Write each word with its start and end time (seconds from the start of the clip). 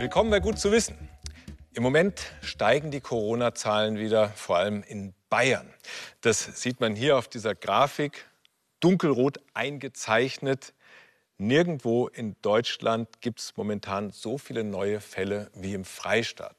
Willkommen 0.00 0.30
bei 0.30 0.40
Gut 0.40 0.58
zu 0.58 0.72
wissen. 0.72 0.96
Im 1.74 1.82
Moment 1.82 2.22
steigen 2.40 2.90
die 2.90 3.02
Corona-Zahlen 3.02 3.98
wieder, 3.98 4.30
vor 4.30 4.56
allem 4.56 4.82
in 4.82 5.12
Bayern. 5.28 5.74
Das 6.22 6.42
sieht 6.62 6.80
man 6.80 6.96
hier 6.96 7.18
auf 7.18 7.28
dieser 7.28 7.54
Grafik, 7.54 8.24
dunkelrot 8.80 9.40
eingezeichnet. 9.52 10.72
Nirgendwo 11.36 12.08
in 12.08 12.34
Deutschland 12.40 13.20
gibt 13.20 13.40
es 13.40 13.58
momentan 13.58 14.10
so 14.10 14.38
viele 14.38 14.64
neue 14.64 15.02
Fälle 15.02 15.50
wie 15.52 15.74
im 15.74 15.84
Freistaat. 15.84 16.56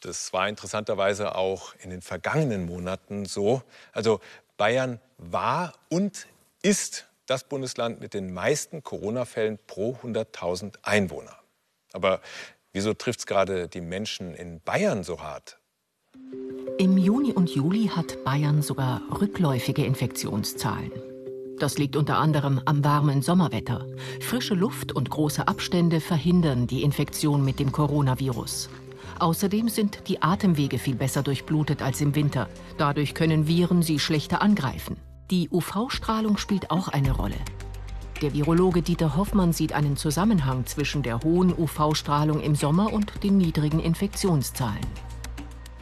Das 0.00 0.34
war 0.34 0.46
interessanterweise 0.46 1.36
auch 1.36 1.74
in 1.82 1.88
den 1.88 2.02
vergangenen 2.02 2.66
Monaten 2.66 3.24
so. 3.24 3.62
Also 3.92 4.20
Bayern 4.58 5.00
war 5.16 5.72
und 5.88 6.26
ist 6.60 7.08
das 7.24 7.44
Bundesland 7.44 8.00
mit 8.00 8.12
den 8.12 8.34
meisten 8.34 8.82
Corona-Fällen 8.82 9.58
pro 9.66 9.96
100.000 10.02 10.74
Einwohner. 10.82 11.41
Aber 11.92 12.20
wieso 12.72 12.94
trifft 12.94 13.20
es 13.20 13.26
gerade 13.26 13.68
die 13.68 13.80
Menschen 13.80 14.34
in 14.34 14.60
Bayern 14.60 15.04
so 15.04 15.20
hart? 15.20 15.58
Im 16.78 16.96
Juni 16.96 17.32
und 17.32 17.50
Juli 17.50 17.88
hat 17.88 18.24
Bayern 18.24 18.62
sogar 18.62 19.02
rückläufige 19.20 19.84
Infektionszahlen. 19.84 20.90
Das 21.58 21.78
liegt 21.78 21.94
unter 21.96 22.18
anderem 22.18 22.60
am 22.64 22.82
warmen 22.82 23.22
Sommerwetter. 23.22 23.86
Frische 24.20 24.54
Luft 24.54 24.92
und 24.92 25.10
große 25.10 25.46
Abstände 25.46 26.00
verhindern 26.00 26.66
die 26.66 26.82
Infektion 26.82 27.44
mit 27.44 27.60
dem 27.60 27.70
Coronavirus. 27.70 28.68
Außerdem 29.20 29.68
sind 29.68 30.08
die 30.08 30.22
Atemwege 30.22 30.78
viel 30.78 30.96
besser 30.96 31.22
durchblutet 31.22 31.80
als 31.80 32.00
im 32.00 32.16
Winter. 32.16 32.48
Dadurch 32.78 33.14
können 33.14 33.46
Viren 33.46 33.82
sie 33.82 34.00
schlechter 34.00 34.42
angreifen. 34.42 34.96
Die 35.30 35.48
UV-Strahlung 35.50 36.36
spielt 36.36 36.72
auch 36.72 36.88
eine 36.88 37.12
Rolle. 37.12 37.36
Der 38.22 38.32
Virologe 38.34 38.82
Dieter 38.82 39.16
Hoffmann 39.16 39.52
sieht 39.52 39.72
einen 39.72 39.96
Zusammenhang 39.96 40.64
zwischen 40.64 41.02
der 41.02 41.22
hohen 41.22 41.52
UV-Strahlung 41.52 42.40
im 42.40 42.54
Sommer 42.54 42.92
und 42.92 43.24
den 43.24 43.36
niedrigen 43.36 43.80
Infektionszahlen. 43.80 44.86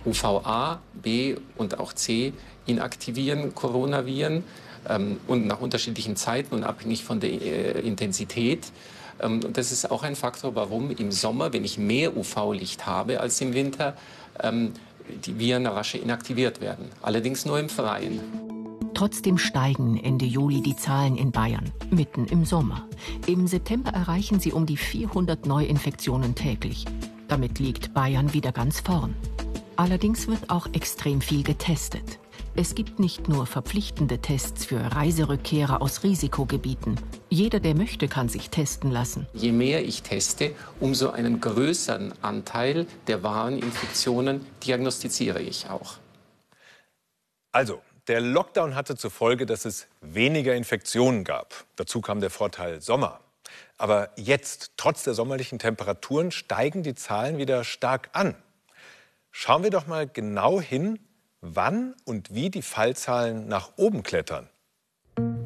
UVA, 0.07 0.81
B 0.95 1.37
und 1.59 1.79
auch 1.79 1.93
C 1.93 2.33
inaktivieren 2.65 3.55
Coronaviren 3.55 4.43
ähm, 4.89 5.21
und 5.27 5.47
nach 5.47 5.61
unterschiedlichen 5.61 6.17
Zeiten 6.17 6.55
und 6.55 6.65
abhängig 6.65 7.05
von 7.05 7.21
der 7.21 7.31
äh, 7.31 7.81
Intensität. 7.81 8.73
Ähm, 9.21 9.45
und 9.45 9.59
das 9.59 9.71
ist 9.71 9.91
auch 9.91 10.03
ein 10.03 10.17
Faktor, 10.17 10.55
warum 10.55 10.91
im 10.93 11.13
Sommer, 11.13 11.53
wenn 11.53 11.67
ich 11.67 11.77
mehr 11.77 12.17
UV-Licht 12.17 12.87
habe 12.87 13.21
als 13.21 13.39
im 13.43 13.53
Winter, 13.53 13.95
ähm, 14.43 14.73
die 15.27 15.39
Viren 15.39 15.67
rascher 15.67 16.01
inaktiviert 16.01 16.63
werden. 16.63 16.87
Allerdings 17.03 17.45
nur 17.45 17.59
im 17.59 17.69
Freien. 17.69 18.50
Trotzdem 19.01 19.39
steigen 19.39 19.97
Ende 19.97 20.27
Juli 20.27 20.61
die 20.61 20.77
Zahlen 20.77 21.17
in 21.17 21.33
Bayern, 21.33 21.73
mitten 21.91 22.27
im 22.27 22.45
Sommer. 22.45 22.87
Im 23.27 23.47
September 23.47 23.93
erreichen 23.93 24.41
sie 24.41 24.53
um 24.53 24.67
die 24.67 24.77
400 24.77 25.47
Neuinfektionen 25.47 26.35
täglich. 26.35 26.85
Damit 27.27 27.59
liegt 27.59 27.95
Bayern 27.95 28.35
wieder 28.35 28.53
ganz 28.53 28.81
vorn. 28.81 29.15
Allerdings 29.77 30.29
wird 30.29 30.51
auch 30.51 30.67
extrem 30.75 31.23
viel 31.23 31.43
getestet. 31.43 32.19
Es 32.55 32.75
gibt 32.75 32.99
nicht 32.99 33.27
nur 33.27 33.47
verpflichtende 33.47 34.19
Tests 34.19 34.67
für 34.67 34.81
Reiserückkehrer 34.95 35.81
aus 35.81 36.03
Risikogebieten. 36.03 36.97
Jeder, 37.31 37.59
der 37.59 37.75
möchte, 37.75 38.07
kann 38.07 38.29
sich 38.29 38.51
testen 38.51 38.91
lassen. 38.91 39.27
Je 39.33 39.53
mehr 39.53 39.83
ich 39.83 40.03
teste, 40.03 40.55
umso 40.79 41.09
einen 41.09 41.41
größeren 41.41 42.13
Anteil 42.21 42.87
der 43.07 43.23
wahren 43.23 43.57
Infektionen 43.57 44.45
diagnostiziere 44.63 45.41
ich 45.41 45.71
auch. 45.71 45.95
Also, 47.51 47.81
der 48.11 48.21
Lockdown 48.21 48.75
hatte 48.75 48.97
zur 48.97 49.13
Folge, 49.13 49.47
dass 49.47 49.65
es 49.65 49.87
weniger 50.01 50.57
Infektionen 50.57 51.23
gab. 51.23 51.65
Dazu 51.77 52.01
kam 52.01 52.21
der 52.21 52.31
Vorteil 52.31 52.81
Sommer. 52.81 53.21
Aber 53.79 54.11
jetzt, 54.17 54.73
trotz 54.77 55.05
der 55.05 55.15
sommerlichen 55.15 55.61
Temperaturen, 55.61 56.33
steigen 56.33 56.83
die 56.83 56.97
Zahlen 56.97 57.39
wieder 57.39 57.63
stark 57.63 58.11
an. 58.13 58.35
Schauen 59.31 59.63
wir 59.63 59.71
doch 59.71 59.87
mal 59.87 60.09
genau 60.09 60.61
hin, 60.61 60.99
wann 61.41 61.95
und 62.05 62.35
wie 62.35 62.51
die 62.51 62.63
Fallzahlen 62.63 63.47
nach 63.47 63.75
oben 63.77 64.03
klettern. 64.03 64.51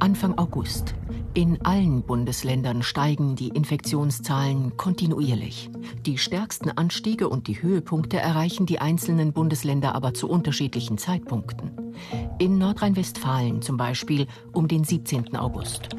Anfang 0.04 0.36
August. 0.36 0.94
In 1.32 1.64
allen 1.64 2.02
Bundesländern 2.02 2.82
steigen 2.82 3.36
die 3.36 3.48
Infektionszahlen 3.48 4.76
kontinuierlich. 4.76 5.70
Die 6.04 6.18
stärksten 6.18 6.70
Anstiege 6.70 7.30
und 7.30 7.48
die 7.48 7.62
Höhepunkte 7.62 8.18
erreichen 8.18 8.66
die 8.66 8.80
einzelnen 8.80 9.32
Bundesländer 9.32 9.94
aber 9.94 10.12
zu 10.12 10.28
unterschiedlichen 10.28 10.98
Zeitpunkten. 10.98 11.94
In 12.38 12.58
Nordrhein-Westfalen 12.58 13.62
zum 13.62 13.78
Beispiel 13.78 14.26
um 14.52 14.68
den 14.68 14.84
17. 14.84 15.36
August. 15.36 15.96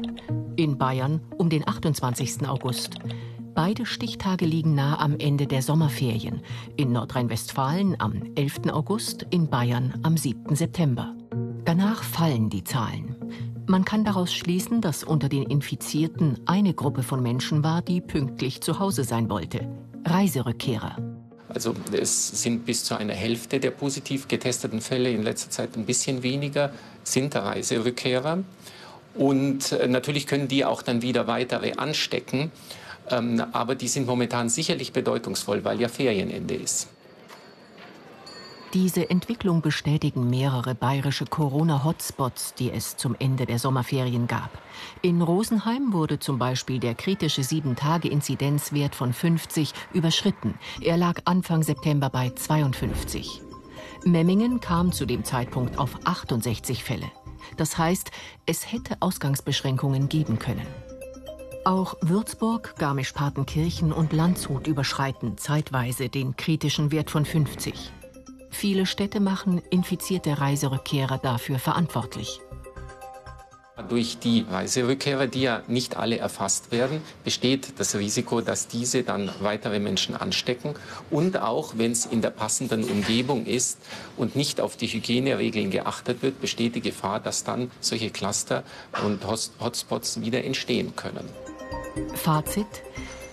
In 0.54 0.78
Bayern 0.78 1.20
um 1.36 1.50
den 1.50 1.66
28. 1.66 2.48
August. 2.48 3.00
Beide 3.56 3.86
Stichtage 3.86 4.46
liegen 4.46 4.76
nah 4.76 5.00
am 5.00 5.18
Ende 5.18 5.48
der 5.48 5.62
Sommerferien. 5.62 6.42
In 6.76 6.92
Nordrhein-Westfalen 6.92 8.00
am 8.00 8.22
11. 8.36 8.70
August, 8.70 9.26
in 9.30 9.50
Bayern 9.50 9.98
am 10.04 10.16
7. 10.16 10.54
September. 10.54 11.12
Danach 11.64 12.04
fallen 12.04 12.50
die 12.50 12.62
Zahlen. 12.62 13.15
Man 13.68 13.84
kann 13.84 14.04
daraus 14.04 14.32
schließen, 14.32 14.80
dass 14.80 15.02
unter 15.02 15.28
den 15.28 15.42
Infizierten 15.42 16.38
eine 16.46 16.72
Gruppe 16.72 17.02
von 17.02 17.20
Menschen 17.20 17.64
war, 17.64 17.82
die 17.82 18.00
pünktlich 18.00 18.60
zu 18.60 18.78
Hause 18.78 19.02
sein 19.02 19.28
wollte. 19.28 19.68
Reiserückkehrer. 20.04 20.96
Also 21.48 21.74
es 21.90 22.42
sind 22.42 22.64
bis 22.64 22.84
zu 22.84 22.96
einer 22.96 23.14
Hälfte 23.14 23.58
der 23.58 23.72
positiv 23.72 24.28
getesteten 24.28 24.80
Fälle 24.80 25.10
in 25.10 25.24
letzter 25.24 25.50
Zeit 25.50 25.76
ein 25.76 25.84
bisschen 25.84 26.22
weniger, 26.22 26.72
sind 27.02 27.34
Reiserückkehrer. 27.34 28.44
Und 29.14 29.72
äh, 29.72 29.88
natürlich 29.88 30.28
können 30.28 30.46
die 30.46 30.64
auch 30.64 30.82
dann 30.82 31.02
wieder 31.02 31.26
weitere 31.26 31.72
anstecken. 31.72 32.52
Ähm, 33.10 33.42
aber 33.52 33.74
die 33.74 33.88
sind 33.88 34.06
momentan 34.06 34.48
sicherlich 34.48 34.92
bedeutungsvoll, 34.92 35.64
weil 35.64 35.80
ja 35.80 35.88
Ferienende 35.88 36.54
ist. 36.54 36.88
Diese 38.76 39.08
Entwicklung 39.08 39.62
bestätigen 39.62 40.28
mehrere 40.28 40.74
bayerische 40.74 41.24
Corona-Hotspots, 41.24 42.52
die 42.52 42.70
es 42.70 42.98
zum 42.98 43.16
Ende 43.18 43.46
der 43.46 43.58
Sommerferien 43.58 44.26
gab. 44.26 44.50
In 45.00 45.22
Rosenheim 45.22 45.94
wurde 45.94 46.18
zum 46.18 46.38
Beispiel 46.38 46.78
der 46.78 46.94
kritische 46.94 47.40
7-Tage-Inzidenzwert 47.40 48.94
von 48.94 49.14
50 49.14 49.72
überschritten. 49.94 50.58
Er 50.82 50.98
lag 50.98 51.22
Anfang 51.24 51.62
September 51.62 52.10
bei 52.10 52.28
52. 52.28 53.40
Memmingen 54.04 54.60
kam 54.60 54.92
zu 54.92 55.06
dem 55.06 55.24
Zeitpunkt 55.24 55.78
auf 55.78 55.98
68 56.04 56.84
Fälle. 56.84 57.10
Das 57.56 57.78
heißt, 57.78 58.10
es 58.44 58.70
hätte 58.70 58.98
Ausgangsbeschränkungen 59.00 60.10
geben 60.10 60.38
können. 60.38 60.66
Auch 61.64 61.94
Würzburg, 62.02 62.74
Garmisch-Partenkirchen 62.76 63.90
und 63.90 64.12
Landshut 64.12 64.66
überschreiten 64.66 65.38
zeitweise 65.38 66.10
den 66.10 66.36
kritischen 66.36 66.92
Wert 66.92 67.08
von 67.08 67.24
50. 67.24 67.90
Viele 68.58 68.86
Städte 68.86 69.20
machen 69.20 69.60
infizierte 69.68 70.40
Reiserückkehrer 70.40 71.18
dafür 71.18 71.58
verantwortlich. 71.58 72.40
Durch 73.90 74.16
die 74.18 74.46
Reiserückkehrer, 74.50 75.26
die 75.26 75.42
ja 75.42 75.62
nicht 75.68 75.98
alle 75.98 76.16
erfasst 76.16 76.72
werden, 76.72 77.02
besteht 77.22 77.78
das 77.78 77.94
Risiko, 77.96 78.40
dass 78.40 78.66
diese 78.66 79.02
dann 79.02 79.30
weitere 79.40 79.78
Menschen 79.78 80.16
anstecken. 80.16 80.72
Und 81.10 81.38
auch 81.38 81.74
wenn 81.76 81.92
es 81.92 82.06
in 82.06 82.22
der 82.22 82.30
passenden 82.30 82.84
Umgebung 82.84 83.44
ist 83.44 83.78
und 84.16 84.36
nicht 84.36 84.62
auf 84.62 84.78
die 84.78 84.86
Hygieneregeln 84.86 85.70
geachtet 85.70 86.22
wird, 86.22 86.40
besteht 86.40 86.76
die 86.76 86.80
Gefahr, 86.80 87.20
dass 87.20 87.44
dann 87.44 87.70
solche 87.80 88.08
Cluster 88.08 88.64
und 89.04 89.20
Hotspots 89.26 90.22
wieder 90.22 90.42
entstehen 90.44 90.96
können. 90.96 91.28
Fazit. 92.14 92.66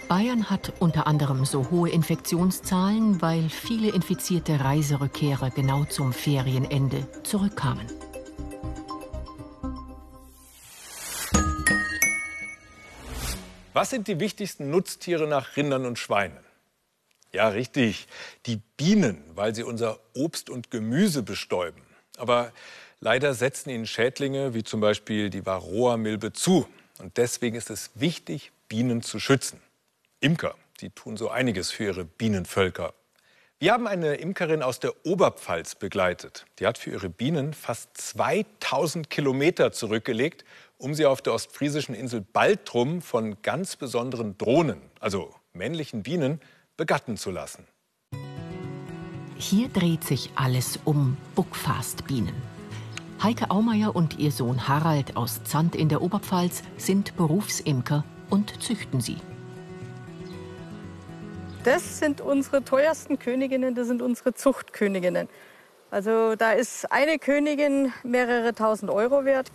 Bayern 0.08 0.50
hat 0.50 0.74
unter 0.80 1.08
anderem 1.08 1.46
so 1.46 1.69
hohe 1.72 1.90
Infektionszahlen, 1.90 3.22
weil 3.22 3.50
viele 3.50 3.90
infizierte 3.90 4.59
Reiserückkehrer 4.59 5.50
genau 5.50 5.86
zum 5.86 6.14
Ferienende 6.14 7.08
zurückkamen. 7.24 7.88
Was 13.73 13.90
sind 13.90 14.08
die 14.08 14.20
wichtigsten 14.20 14.70
Nutztiere 14.70 15.28
nach 15.28 15.58
Rindern 15.58 15.85
und 15.85 15.97
Schweinen? 15.97 16.38
Ja, 17.32 17.47
richtig, 17.47 18.08
die 18.46 18.61
Bienen, 18.78 19.23
weil 19.34 19.56
sie 19.56 19.64
unser 19.64 19.99
Obst 20.14 20.52
und 20.52 20.70
Gemüse 20.70 21.23
bestäuben. 21.23 21.82
Aber 22.17 22.52
leider 22.99 23.34
setzen 23.34 23.72
ihnen 23.72 23.88
Schädlinge 23.88 24.53
wie 24.53 24.64
zum 24.64 24.79
Beispiel 24.79 25.32
die 25.32 25.44
Varroa-Milbe 25.44 26.34
zu. 26.34 26.67
Und 26.99 27.17
deswegen 27.17 27.56
ist 27.56 27.72
es 27.72 27.90
wichtig, 27.96 28.52
Bienen 28.67 29.02
zu 29.02 29.20
schützen. 29.20 29.59
Imker, 30.23 30.55
die 30.79 30.90
tun 30.90 31.17
so 31.17 31.29
einiges 31.29 31.70
für 31.70 31.84
ihre 31.84 32.05
Bienenvölker. 32.05 32.93
Wir 33.59 33.73
haben 33.73 33.87
eine 33.87 34.16
Imkerin 34.16 34.64
aus 34.64 34.79
der 34.79 35.05
Oberpfalz 35.05 35.75
begleitet. 35.75 36.46
Die 36.59 36.66
hat 36.66 36.78
für 36.78 36.91
ihre 36.91 37.09
Bienen 37.09 37.53
fast 37.53 37.97
2000 37.97 39.09
Kilometer 39.09 39.73
zurückgelegt, 39.73 40.46
um 40.78 40.93
sie 40.93 41.05
auf 41.05 41.22
der 41.22 41.34
ostfriesischen 41.34 41.93
Insel 41.93 42.22
Baltrum 42.22 43.02
von 43.02 43.41
ganz 43.41 43.75
besonderen 43.75 44.37
Drohnen, 44.37 44.79
also 45.02 45.35
männlichen 45.52 46.03
Bienen, 46.03 46.40
begatten 46.78 47.17
zu 47.17 47.29
lassen. 47.29 47.67
Hier 49.35 49.67
dreht 49.67 50.05
sich 50.05 50.31
alles 50.35 50.79
um 50.85 51.17
Buckfastbienen. 51.35 52.35
Heike 53.22 53.52
Aumeier 53.52 53.93
und 53.93 54.20
ihr 54.20 54.31
Sohn 54.31 54.70
Harald 54.70 55.17
aus 55.17 55.43
Zand 55.43 55.75
in 55.75 55.90
der 55.90 56.02
Oberpfalz 56.02 56.64
sind 56.78 57.17
Berufsimker 57.17 58.05
und 58.29 58.64
züchten 58.64 59.02
sie. 59.02 59.17
Das 61.63 61.99
sind 61.99 62.19
unsere 62.19 62.65
teuersten 62.65 63.19
Königinnen, 63.19 63.73
das 63.73 63.87
sind 63.87 64.01
unsere 64.01 64.33
Zuchtköniginnen. 64.33 65.29
Also 65.91 66.35
da 66.35 66.51
ist 66.51 66.91
eine 66.91 67.19
Königin 67.19 67.93
mehrere 68.03 68.53
tausend 68.53 68.91
Euro 68.91 69.23
wert. 69.23 69.49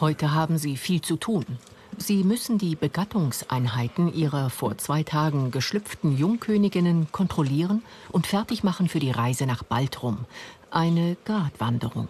Heute 0.00 0.32
haben 0.32 0.56
sie 0.56 0.78
viel 0.78 1.02
zu 1.02 1.16
tun. 1.16 1.44
Sie 1.98 2.24
müssen 2.24 2.56
die 2.56 2.74
Begattungseinheiten 2.74 4.14
ihrer 4.14 4.48
vor 4.48 4.78
zwei 4.78 5.02
Tagen 5.02 5.50
geschlüpften 5.50 6.16
Jungköniginnen 6.16 7.12
kontrollieren 7.12 7.82
und 8.10 8.26
fertig 8.26 8.64
machen 8.64 8.88
für 8.88 9.00
die 9.00 9.10
Reise 9.10 9.44
nach 9.44 9.62
Baltrum. 9.62 10.24
Eine 10.70 11.18
Gratwanderung. 11.26 12.08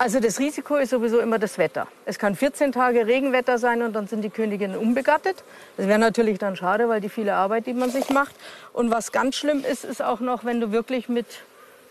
Also 0.00 0.20
das 0.20 0.38
Risiko 0.38 0.76
ist 0.76 0.90
sowieso 0.90 1.18
immer 1.18 1.40
das 1.40 1.58
Wetter. 1.58 1.88
Es 2.06 2.20
kann 2.20 2.36
14 2.36 2.70
Tage 2.70 3.06
Regenwetter 3.06 3.58
sein 3.58 3.82
und 3.82 3.94
dann 3.94 4.06
sind 4.06 4.22
die 4.22 4.30
Königinnen 4.30 4.76
unbegattet. 4.76 5.42
Das 5.76 5.88
wäre 5.88 5.98
natürlich 5.98 6.38
dann 6.38 6.54
schade, 6.54 6.88
weil 6.88 7.00
die 7.00 7.08
viele 7.08 7.34
Arbeit, 7.34 7.66
die 7.66 7.74
man 7.74 7.90
sich 7.90 8.08
macht. 8.10 8.36
Und 8.72 8.92
was 8.92 9.10
ganz 9.10 9.34
schlimm 9.34 9.64
ist, 9.64 9.84
ist 9.84 10.00
auch 10.00 10.20
noch, 10.20 10.44
wenn 10.44 10.60
du 10.60 10.70
wirklich 10.70 11.08
mit 11.08 11.26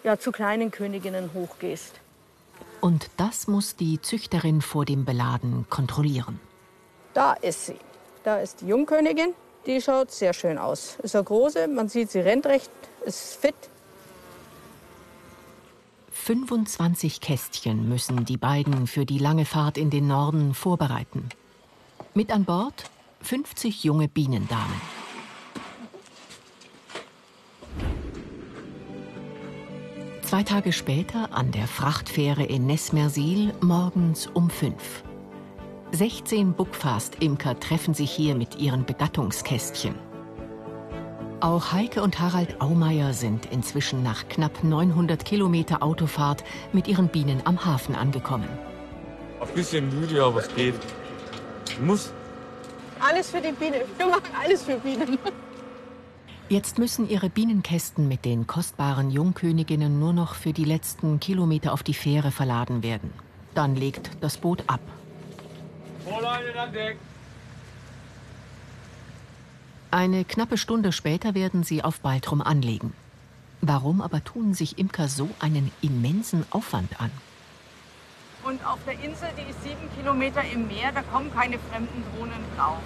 ja, 0.05 0.17
zu 0.17 0.31
kleinen 0.31 0.71
Königinnen 0.71 1.31
hochgehst. 1.33 1.95
Und 2.79 3.09
das 3.17 3.47
muss 3.47 3.75
die 3.75 4.01
Züchterin 4.01 4.61
vor 4.61 4.85
dem 4.85 5.03
Beladen 5.03 5.65
kontrollieren. 5.69 6.39
Da 7.13 7.33
ist 7.33 7.65
sie. 7.65 7.79
Da 8.23 8.39
ist 8.39 8.61
die 8.61 8.67
Jungkönigin. 8.67 9.33
Die 9.65 9.81
schaut 9.81 10.11
sehr 10.11 10.31
schön 10.31 10.57
aus. 10.57 10.95
Ist 11.03 11.13
eine 11.13 11.25
große, 11.25 11.67
man 11.67 11.89
sieht, 11.89 12.09
sie 12.11 12.19
rennt 12.19 12.45
recht, 12.45 12.71
ist 13.05 13.35
fit. 13.35 13.55
25 16.27 17.21
Kästchen 17.21 17.87
müssen 17.87 18.25
die 18.25 18.35
beiden 18.35 18.85
für 18.85 19.05
die 19.05 19.17
lange 19.17 19.45
Fahrt 19.45 19.77
in 19.77 19.89
den 19.89 20.07
Norden 20.07 20.53
vorbereiten. 20.53 21.29
Mit 22.15 22.33
an 22.33 22.43
Bord 22.43 22.91
50 23.21 23.85
junge 23.85 24.09
Bienendamen. 24.09 24.81
Zwei 30.21 30.43
Tage 30.43 30.73
später 30.73 31.33
an 31.33 31.53
der 31.53 31.65
Frachtfähre 31.65 32.43
in 32.43 32.65
Nesmersil 32.65 33.53
morgens 33.61 34.27
um 34.27 34.49
fünf. 34.49 35.05
16 35.93 36.51
Buckfast-Imker 36.55 37.57
treffen 37.61 37.93
sich 37.93 38.11
hier 38.11 38.35
mit 38.35 38.57
ihren 38.57 38.85
Begattungskästchen. 38.85 39.95
Auch 41.39 41.71
Heike 41.71 42.01
und 42.01 42.19
Harald 42.19 42.59
Aumeier 42.61 43.13
sind 43.13 43.45
inzwischen 43.45 44.01
nach 44.01 44.27
knapp 44.27 44.63
900 44.63 45.23
Kilometer 45.23 45.83
Autofahrt 45.83 46.43
mit 46.73 46.87
ihren 46.87 47.09
Bienen 47.09 47.41
am 47.45 47.63
Hafen 47.63 47.93
angekommen. 47.93 48.49
Ein 49.39 49.47
bisschen 49.53 49.87
müde, 49.99 50.23
aber 50.23 50.39
es 50.39 50.55
geht. 50.55 50.73
Muss. 51.79 52.11
Alles 52.99 53.29
für 53.29 53.39
die 53.39 53.51
Biene. 53.51 53.81
Wir 53.97 54.07
machen 54.07 54.31
alles 54.43 54.63
für 54.63 54.77
Bienen. 54.77 55.19
Jetzt 56.49 56.79
müssen 56.79 57.07
ihre 57.07 57.29
Bienenkästen 57.29 58.07
mit 58.07 58.25
den 58.25 58.47
kostbaren 58.47 59.11
Jungköniginnen 59.11 59.99
nur 59.99 60.13
noch 60.13 60.33
für 60.33 60.53
die 60.53 60.63
letzten 60.63 61.19
Kilometer 61.19 61.71
auf 61.71 61.83
die 61.83 61.93
Fähre 61.93 62.31
verladen 62.31 62.81
werden. 62.81 63.13
Dann 63.53 63.75
legt 63.75 64.09
das 64.21 64.37
Boot 64.37 64.63
ab. 64.65 64.79
Vorleine 66.03 66.59
an 66.59 66.73
Deck. 66.73 66.97
Eine 69.97 70.25
knappe 70.25 70.59
Stunde 70.59 70.91
später 70.91 71.33
werden 71.33 71.63
sie 71.63 71.83
auf 71.83 72.01
Baltrum 72.01 72.43
anlegen. 72.43 72.93
Warum 73.61 73.99
aber 73.99 74.23
tun 74.23 74.53
sich 74.53 74.77
Imker 74.77 75.07
so 75.07 75.27
einen 75.39 75.71
immensen 75.81 76.45
Aufwand 76.51 77.01
an? 77.01 77.09
Und 78.43 78.63
auf 78.63 78.77
der 78.85 78.93
Insel, 78.93 79.27
die 79.35 79.49
ist 79.49 79.63
sieben 79.63 79.89
Kilometer 79.97 80.43
im 80.53 80.67
Meer, 80.67 80.91
da 80.91 81.01
kommen 81.01 81.33
keine 81.33 81.57
fremden 81.57 82.03
Drohnen 82.13 82.45
drauf. 82.55 82.77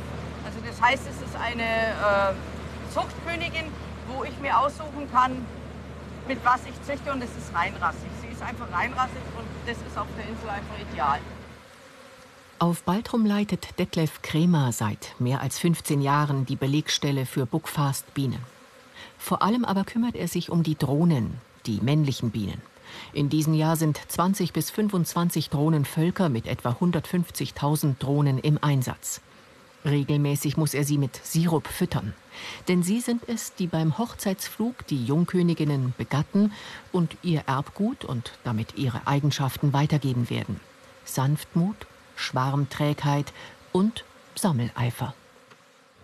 Also 0.45 0.59
das 0.65 0.81
heißt, 0.81 1.03
es 1.03 1.17
ist 1.27 1.35
eine 1.35 1.61
äh, 1.61 2.93
Zuchtkönigin, 2.93 3.67
wo 4.07 4.23
ich 4.23 4.39
mir 4.39 4.57
aussuchen 4.57 5.11
kann, 5.11 5.45
mit 6.29 6.39
was 6.45 6.61
ich 6.63 6.81
züchte 6.87 7.11
und 7.11 7.21
es 7.21 7.35
ist 7.35 7.53
reinrassig. 7.53 8.07
Sie 8.21 8.31
ist 8.31 8.41
einfach 8.41 8.71
reinrassig 8.71 9.25
und 9.37 9.47
das 9.67 9.75
ist 9.75 9.97
auf 9.97 10.07
der 10.17 10.29
Insel 10.29 10.47
einfach 10.47 10.79
ideal. 10.89 11.19
Auf 12.61 12.83
Baltrum 12.83 13.25
leitet 13.25 13.79
Detlef 13.79 14.21
Kremer 14.21 14.71
seit 14.71 15.15
mehr 15.17 15.41
als 15.41 15.57
15 15.57 15.99
Jahren 15.99 16.45
die 16.45 16.55
Belegstelle 16.55 17.25
für 17.25 17.47
Buckfast 17.47 18.13
Bienen. 18.13 18.37
Vor 19.17 19.41
allem 19.41 19.65
aber 19.65 19.83
kümmert 19.83 20.15
er 20.15 20.27
sich 20.27 20.51
um 20.51 20.61
die 20.61 20.77
Drohnen, 20.77 21.41
die 21.65 21.81
männlichen 21.81 22.29
Bienen. 22.29 22.61
In 23.13 23.29
diesem 23.29 23.55
Jahr 23.55 23.77
sind 23.77 23.99
20 24.07 24.53
bis 24.53 24.69
25 24.69 25.49
Drohnenvölker 25.49 26.29
mit 26.29 26.45
etwa 26.45 26.69
150.000 26.73 27.97
Drohnen 27.97 28.37
im 28.37 28.59
Einsatz. 28.61 29.21
Regelmäßig 29.83 30.55
muss 30.55 30.75
er 30.75 30.83
sie 30.83 30.99
mit 30.99 31.19
Sirup 31.25 31.67
füttern. 31.67 32.13
Denn 32.67 32.83
sie 32.83 32.99
sind 33.01 33.23
es, 33.25 33.55
die 33.55 33.65
beim 33.65 33.97
Hochzeitsflug 33.97 34.85
die 34.85 35.03
Jungköniginnen 35.03 35.95
begatten 35.97 36.51
und 36.91 37.17
ihr 37.23 37.41
Erbgut 37.47 38.05
und 38.05 38.33
damit 38.43 38.77
ihre 38.77 39.07
Eigenschaften 39.07 39.73
weitergeben 39.73 40.29
werden. 40.29 40.59
Sanftmut, 41.05 41.87
Schwarmträgheit 42.21 43.33
und 43.71 44.05
Sammeleifer. 44.35 45.13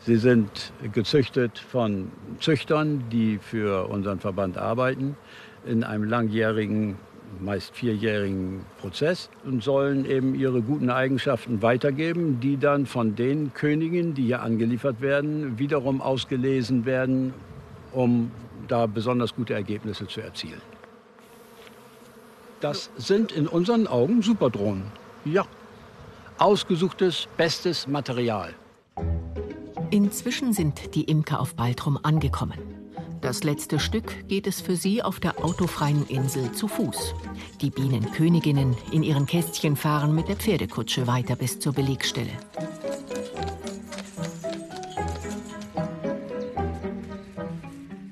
Sie 0.05 0.17
sind 0.17 0.71
gezüchtet 0.93 1.59
von 1.59 2.11
Züchtern, 2.39 3.03
die 3.11 3.39
für 3.39 3.89
unseren 3.89 4.19
Verband 4.19 4.57
arbeiten, 4.57 5.17
in 5.65 5.83
einem 5.83 6.05
langjährigen, 6.05 6.97
meist 7.41 7.75
vierjährigen 7.75 8.61
Prozess 8.79 9.29
und 9.43 9.63
sollen 9.63 10.05
eben 10.05 10.33
ihre 10.33 10.61
guten 10.61 10.89
Eigenschaften 10.89 11.61
weitergeben, 11.61 12.39
die 12.39 12.57
dann 12.57 12.85
von 12.85 13.15
den 13.15 13.53
Königen, 13.53 14.13
die 14.13 14.23
hier 14.23 14.41
angeliefert 14.41 15.01
werden, 15.01 15.59
wiederum 15.59 16.01
ausgelesen 16.01 16.85
werden, 16.85 17.33
um 17.91 18.31
da 18.67 18.85
besonders 18.85 19.35
gute 19.35 19.53
Ergebnisse 19.53 20.07
zu 20.07 20.21
erzielen. 20.21 20.61
Das 22.59 22.89
sind 22.97 23.31
in 23.31 23.47
unseren 23.47 23.87
Augen 23.87 24.21
Superdrohnen. 24.21 24.85
Ja, 25.25 25.45
ausgesuchtes, 26.39 27.27
bestes 27.37 27.87
Material. 27.87 28.53
Inzwischen 29.89 30.53
sind 30.53 30.95
die 30.95 31.03
Imker 31.03 31.39
auf 31.39 31.55
Baltrum 31.55 31.97
angekommen. 32.01 32.59
Das 33.21 33.43
letzte 33.43 33.79
Stück 33.79 34.27
geht 34.27 34.45
es 34.45 34.61
für 34.61 34.75
sie 34.75 35.01
auf 35.01 35.19
der 35.19 35.43
autofreien 35.43 36.05
Insel 36.07 36.51
zu 36.51 36.67
Fuß. 36.67 37.15
Die 37.61 37.71
Bienenköniginnen 37.71 38.75
in 38.91 39.03
ihren 39.03 39.25
Kästchen 39.25 39.75
fahren 39.75 40.13
mit 40.13 40.27
der 40.27 40.35
Pferdekutsche 40.35 41.07
weiter 41.07 41.35
bis 41.35 41.59
zur 41.59 41.73
Belegstelle. 41.73 42.31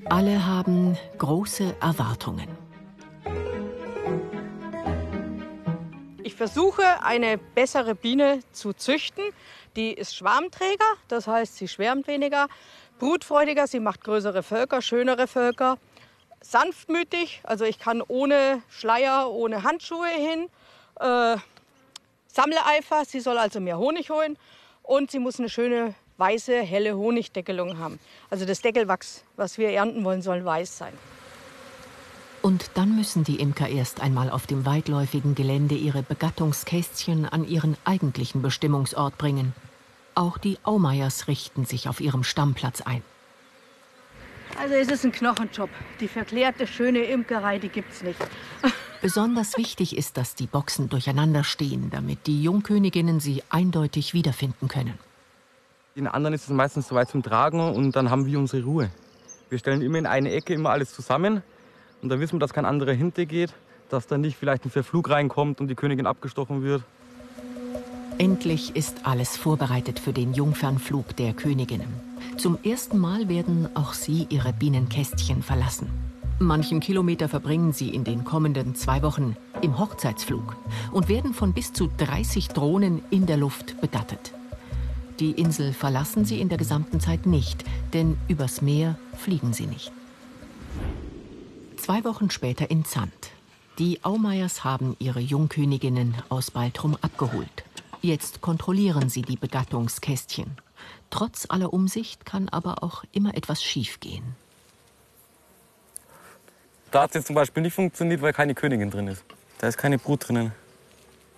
Alle 0.06 0.46
haben 0.46 0.96
große 1.18 1.76
Erwartungen. 1.80 2.55
Versuche, 6.36 7.02
eine 7.02 7.38
bessere 7.38 7.94
Biene 7.94 8.40
zu 8.52 8.72
züchten. 8.72 9.24
Die 9.74 9.92
ist 9.92 10.14
Schwarmträger, 10.14 10.84
das 11.08 11.26
heißt, 11.26 11.56
sie 11.56 11.68
schwärmt 11.68 12.06
weniger, 12.06 12.48
brutfreudiger, 12.98 13.66
sie 13.66 13.80
macht 13.80 14.02
größere 14.04 14.42
Völker, 14.42 14.80
schönere 14.80 15.26
Völker, 15.26 15.78
sanftmütig, 16.40 17.40
also 17.42 17.64
ich 17.64 17.78
kann 17.78 18.02
ohne 18.06 18.62
Schleier, 18.68 19.30
ohne 19.30 19.64
Handschuhe 19.64 20.08
hin, 20.08 20.48
äh, 21.00 21.36
Sammlereifer, 22.28 23.04
sie 23.04 23.20
soll 23.20 23.38
also 23.38 23.60
mehr 23.60 23.78
Honig 23.78 24.10
holen 24.10 24.38
und 24.82 25.10
sie 25.10 25.18
muss 25.18 25.38
eine 25.38 25.48
schöne 25.48 25.94
weiße, 26.18 26.60
helle 26.62 26.96
Honigdeckelung 26.96 27.78
haben. 27.78 27.98
Also 28.30 28.44
das 28.46 28.60
Deckelwachs, 28.60 29.24
was 29.36 29.58
wir 29.58 29.70
ernten 29.70 30.04
wollen, 30.04 30.22
soll 30.22 30.44
weiß 30.44 30.78
sein. 30.78 30.92
Und 32.46 32.70
dann 32.74 32.94
müssen 32.94 33.24
die 33.24 33.40
Imker 33.40 33.68
erst 33.68 34.00
einmal 34.00 34.30
auf 34.30 34.46
dem 34.46 34.64
weitläufigen 34.64 35.34
Gelände 35.34 35.74
ihre 35.74 36.04
Begattungskästchen 36.04 37.26
an 37.26 37.44
ihren 37.44 37.76
eigentlichen 37.84 38.40
Bestimmungsort 38.40 39.18
bringen. 39.18 39.52
Auch 40.14 40.38
die 40.38 40.56
Aumeiers 40.62 41.26
richten 41.26 41.64
sich 41.64 41.88
auf 41.88 42.00
ihrem 42.00 42.22
Stammplatz 42.22 42.82
ein. 42.82 43.02
Also 44.60 44.74
es 44.74 44.86
ist 44.86 45.04
ein 45.04 45.10
Knochenjob. 45.10 45.68
Die 45.98 46.06
verklärte, 46.06 46.68
schöne 46.68 47.00
Imkerei, 47.00 47.58
die 47.58 47.68
gibt's 47.68 48.04
nicht. 48.04 48.20
Besonders 49.02 49.58
wichtig 49.58 49.96
ist, 49.96 50.16
dass 50.16 50.36
die 50.36 50.46
Boxen 50.46 50.88
durcheinander 50.88 51.42
stehen, 51.42 51.90
damit 51.90 52.28
die 52.28 52.44
Jungköniginnen 52.44 53.18
sie 53.18 53.42
eindeutig 53.50 54.14
wiederfinden 54.14 54.68
können. 54.68 54.96
Den 55.96 56.06
anderen 56.06 56.34
ist 56.34 56.44
es 56.44 56.50
meistens 56.50 56.86
soweit 56.86 57.08
zum 57.08 57.24
Tragen 57.24 57.58
und 57.58 57.96
dann 57.96 58.08
haben 58.08 58.24
wir 58.24 58.38
unsere 58.38 58.62
Ruhe. 58.62 58.90
Wir 59.50 59.58
stellen 59.58 59.82
immer 59.82 59.98
in 59.98 60.06
eine 60.06 60.30
Ecke 60.30 60.54
immer 60.54 60.70
alles 60.70 60.94
zusammen 60.94 61.42
und 62.02 62.08
dann 62.08 62.20
wissen 62.20 62.34
wir, 62.34 62.40
dass 62.40 62.52
kein 62.52 62.64
anderer 62.64 62.92
hintergeht, 62.92 63.52
dass 63.88 64.06
da 64.06 64.18
nicht 64.18 64.36
vielleicht 64.36 64.64
ein 64.64 64.70
Verflug 64.70 65.10
reinkommt 65.10 65.60
und 65.60 65.68
die 65.68 65.74
Königin 65.74 66.06
abgestochen 66.06 66.62
wird. 66.62 66.82
Endlich 68.18 68.74
ist 68.74 69.06
alles 69.06 69.36
vorbereitet 69.36 69.98
für 69.98 70.12
den 70.12 70.32
Jungfernflug 70.32 71.14
der 71.16 71.34
Königinnen. 71.34 71.88
Zum 72.38 72.58
ersten 72.62 72.98
Mal 72.98 73.28
werden 73.28 73.68
auch 73.74 73.92
sie 73.92 74.26
ihre 74.30 74.52
Bienenkästchen 74.52 75.42
verlassen. 75.42 75.88
Manchen 76.38 76.80
Kilometer 76.80 77.28
verbringen 77.28 77.72
sie 77.72 77.94
in 77.94 78.04
den 78.04 78.24
kommenden 78.24 78.74
zwei 78.74 79.02
Wochen 79.02 79.36
im 79.62 79.78
Hochzeitsflug 79.78 80.56
und 80.92 81.08
werden 81.08 81.32
von 81.32 81.52
bis 81.52 81.72
zu 81.72 81.88
30 81.96 82.48
Drohnen 82.48 83.02
in 83.10 83.26
der 83.26 83.38
Luft 83.38 83.80
begattet. 83.80 84.32
Die 85.18 85.30
Insel 85.30 85.72
verlassen 85.72 86.26
sie 86.26 86.40
in 86.40 86.50
der 86.50 86.58
gesamten 86.58 87.00
Zeit 87.00 87.24
nicht, 87.24 87.64
denn 87.94 88.18
übers 88.28 88.60
Meer 88.60 88.98
fliegen 89.16 89.54
sie 89.54 89.66
nicht. 89.66 89.92
Zwei 91.76 92.04
Wochen 92.04 92.30
später 92.30 92.70
in 92.70 92.84
Zand. 92.84 93.12
Die 93.78 94.02
Aumeiers 94.02 94.64
haben 94.64 94.96
ihre 94.98 95.20
Jungköniginnen 95.20 96.16
aus 96.28 96.50
Baltrum 96.50 96.96
abgeholt. 97.00 97.64
Jetzt 98.02 98.40
kontrollieren 98.40 99.08
sie 99.08 99.22
die 99.22 99.36
Begattungskästchen. 99.36 100.56
Trotz 101.10 101.46
aller 101.48 101.72
Umsicht 101.72 102.24
kann 102.24 102.48
aber 102.48 102.82
auch 102.82 103.04
immer 103.12 103.36
etwas 103.36 103.62
schiefgehen. 103.62 104.36
Da 106.90 107.02
hat 107.02 107.10
es 107.10 107.14
jetzt 107.14 107.26
zum 107.26 107.36
Beispiel 107.36 107.62
nicht 107.62 107.74
funktioniert, 107.74 108.22
weil 108.22 108.32
keine 108.32 108.54
Königin 108.54 108.90
drin 108.90 109.08
ist. 109.08 109.24
Da 109.58 109.68
ist 109.68 109.76
keine 109.76 109.98
Brut 109.98 110.28
drinnen. 110.28 110.52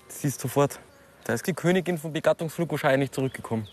Das 0.06 0.20
siehst 0.22 0.40
sofort. 0.40 0.78
Da 1.24 1.34
ist 1.34 1.46
die 1.46 1.52
Königin 1.52 1.98
vom 1.98 2.12
Begattungsflug 2.12 2.70
wahrscheinlich 2.70 3.10
zurückgekommen. 3.10 3.68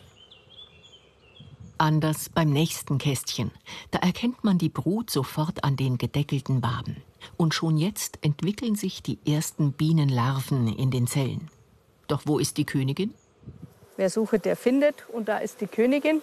Anders 1.77 2.29
beim 2.29 2.51
nächsten 2.51 2.97
Kästchen. 2.97 3.51
Da 3.91 3.99
erkennt 3.99 4.43
man 4.43 4.57
die 4.57 4.69
Brut 4.69 5.09
sofort 5.09 5.63
an 5.63 5.75
den 5.75 5.97
gedeckelten 5.97 6.63
Waben. 6.63 6.97
Und 7.35 7.53
schon 7.53 7.77
jetzt 7.77 8.19
entwickeln 8.21 8.75
sich 8.75 9.03
die 9.03 9.19
ersten 9.25 9.73
Bienenlarven 9.73 10.67
in 10.67 10.89
den 10.89 11.05
Zellen. 11.07 11.49
Doch 12.07 12.21
wo 12.25 12.39
ist 12.39 12.57
die 12.57 12.65
Königin? 12.65 13.13
Wer 13.97 14.09
sucht, 14.09 14.45
der 14.45 14.55
findet. 14.55 15.09
Und 15.09 15.27
da 15.27 15.39
ist 15.39 15.59
die 15.59 15.67
Königin. 15.67 16.21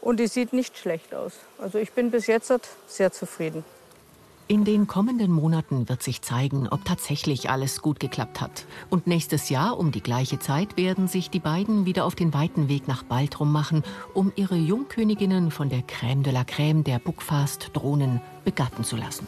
Und 0.00 0.20
die 0.20 0.28
sieht 0.28 0.52
nicht 0.52 0.78
schlecht 0.78 1.14
aus. 1.14 1.32
Also 1.58 1.78
ich 1.78 1.92
bin 1.92 2.10
bis 2.10 2.26
jetzt 2.26 2.52
sehr 2.86 3.12
zufrieden. 3.12 3.64
In 4.48 4.64
den 4.64 4.86
kommenden 4.86 5.32
Monaten 5.32 5.88
wird 5.88 6.04
sich 6.04 6.22
zeigen, 6.22 6.68
ob 6.68 6.84
tatsächlich 6.84 7.50
alles 7.50 7.82
gut 7.82 7.98
geklappt 7.98 8.40
hat. 8.40 8.64
Und 8.90 9.08
nächstes 9.08 9.48
Jahr 9.48 9.76
um 9.76 9.90
die 9.90 10.00
gleiche 10.00 10.38
Zeit 10.38 10.76
werden 10.76 11.08
sich 11.08 11.30
die 11.30 11.40
beiden 11.40 11.84
wieder 11.84 12.04
auf 12.04 12.14
den 12.14 12.32
weiten 12.32 12.68
Weg 12.68 12.86
nach 12.86 13.02
Baltrum 13.02 13.50
machen, 13.50 13.82
um 14.14 14.32
ihre 14.36 14.54
Jungköniginnen 14.54 15.50
von 15.50 15.68
der 15.68 15.80
Crème 15.80 16.22
de 16.22 16.32
la 16.32 16.42
Crème 16.42 16.84
der 16.84 17.00
Buckfast-Drohnen 17.00 18.20
begatten 18.44 18.84
zu 18.84 18.94
lassen. 18.94 19.26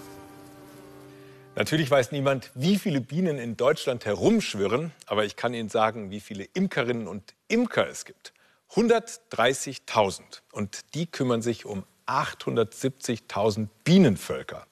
Natürlich 1.56 1.90
weiß 1.90 2.12
niemand, 2.12 2.52
wie 2.54 2.78
viele 2.78 3.00
Bienen 3.00 3.38
in 3.38 3.56
Deutschland 3.56 4.06
herumschwirren, 4.06 4.92
aber 5.06 5.24
ich 5.24 5.34
kann 5.34 5.52
Ihnen 5.52 5.68
sagen, 5.68 6.12
wie 6.12 6.20
viele 6.20 6.44
Imkerinnen 6.44 7.08
und 7.08 7.34
Imker 7.48 7.88
es 7.88 8.04
gibt. 8.04 8.32
130.000. 8.70 10.22
Und 10.52 10.94
die 10.94 11.06
kümmern 11.06 11.42
sich 11.42 11.66
um 11.66 11.82
870.000 12.06 13.66
Bienenvölker. 13.82 14.67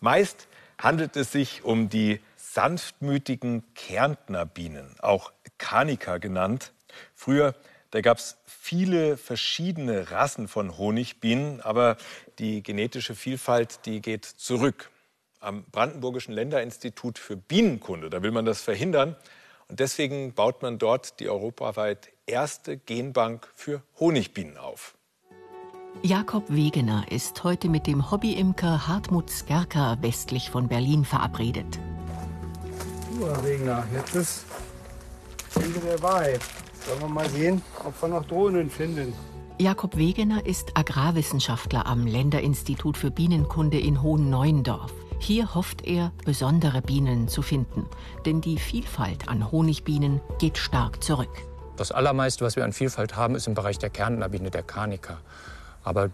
Meist 0.00 0.48
handelt 0.78 1.16
es 1.16 1.32
sich 1.32 1.64
um 1.64 1.88
die 1.88 2.20
sanftmütigen 2.36 3.62
Kärntner 3.74 4.46
Bienen, 4.46 4.94
auch 5.00 5.32
Kanika 5.58 6.18
genannt. 6.18 6.72
Früher 7.14 7.54
da 7.90 8.00
gab 8.00 8.18
es 8.18 8.36
viele 8.44 9.16
verschiedene 9.16 10.10
Rassen 10.10 10.48
von 10.48 10.76
Honigbienen, 10.76 11.60
aber 11.60 11.96
die 12.38 12.62
genetische 12.62 13.14
Vielfalt, 13.14 13.86
die 13.86 14.02
geht 14.02 14.24
zurück. 14.24 14.90
Am 15.40 15.64
Brandenburgischen 15.70 16.34
Länderinstitut 16.34 17.18
für 17.18 17.36
Bienenkunde, 17.36 18.10
da 18.10 18.22
will 18.22 18.32
man 18.32 18.44
das 18.44 18.60
verhindern. 18.60 19.16
Und 19.68 19.80
deswegen 19.80 20.34
baut 20.34 20.62
man 20.62 20.78
dort 20.78 21.20
die 21.20 21.28
europaweit 21.28 22.10
erste 22.26 22.76
Genbank 22.76 23.48
für 23.54 23.82
Honigbienen 23.98 24.56
auf. 24.56 24.95
Jakob 26.02 26.44
Wegener 26.48 27.04
ist 27.10 27.42
heute 27.42 27.68
mit 27.68 27.86
dem 27.86 28.10
Hobbyimker 28.10 28.86
Hartmut 28.86 29.30
Skerker 29.30 29.98
westlich 30.02 30.50
von 30.50 30.68
Berlin 30.68 31.04
verabredet. 31.04 31.78
So, 33.18 33.26
Herr 33.26 33.44
Wegener, 33.44 33.84
jetzt 33.92 34.14
ist 34.14 34.44
Ende 35.54 35.80
der 35.80 36.00
Wahrheit. 36.02 36.40
Sollen 36.86 37.00
wir 37.00 37.08
mal 37.08 37.28
sehen, 37.30 37.62
ob 37.84 38.00
wir 38.00 38.08
noch 38.08 38.24
Drohnen 38.26 38.70
finden. 38.70 39.12
Jakob 39.58 39.96
Wegener 39.96 40.44
ist 40.44 40.76
Agrarwissenschaftler 40.76 41.86
am 41.86 42.06
Länderinstitut 42.06 42.96
für 42.96 43.10
Bienenkunde 43.10 43.80
in 43.80 44.02
Hohenneuendorf. 44.02 44.92
Hier 45.18 45.54
hofft 45.54 45.86
er, 45.86 46.12
besondere 46.24 46.82
Bienen 46.82 47.26
zu 47.26 47.40
finden, 47.40 47.86
denn 48.26 48.42
die 48.42 48.58
Vielfalt 48.58 49.28
an 49.28 49.50
Honigbienen 49.50 50.20
geht 50.38 50.58
stark 50.58 51.02
zurück. 51.02 51.30
Das 51.76 51.90
allermeiste, 51.90 52.44
was 52.44 52.54
wir 52.54 52.64
an 52.64 52.72
Vielfalt 52.72 53.16
haben, 53.16 53.34
ist 53.34 53.46
im 53.46 53.54
Bereich 53.54 53.78
der 53.78 53.90
Kärntnerbiene, 53.90 54.50
der 54.50 54.62
Carnica. 54.62 55.18
Aber 55.86 56.10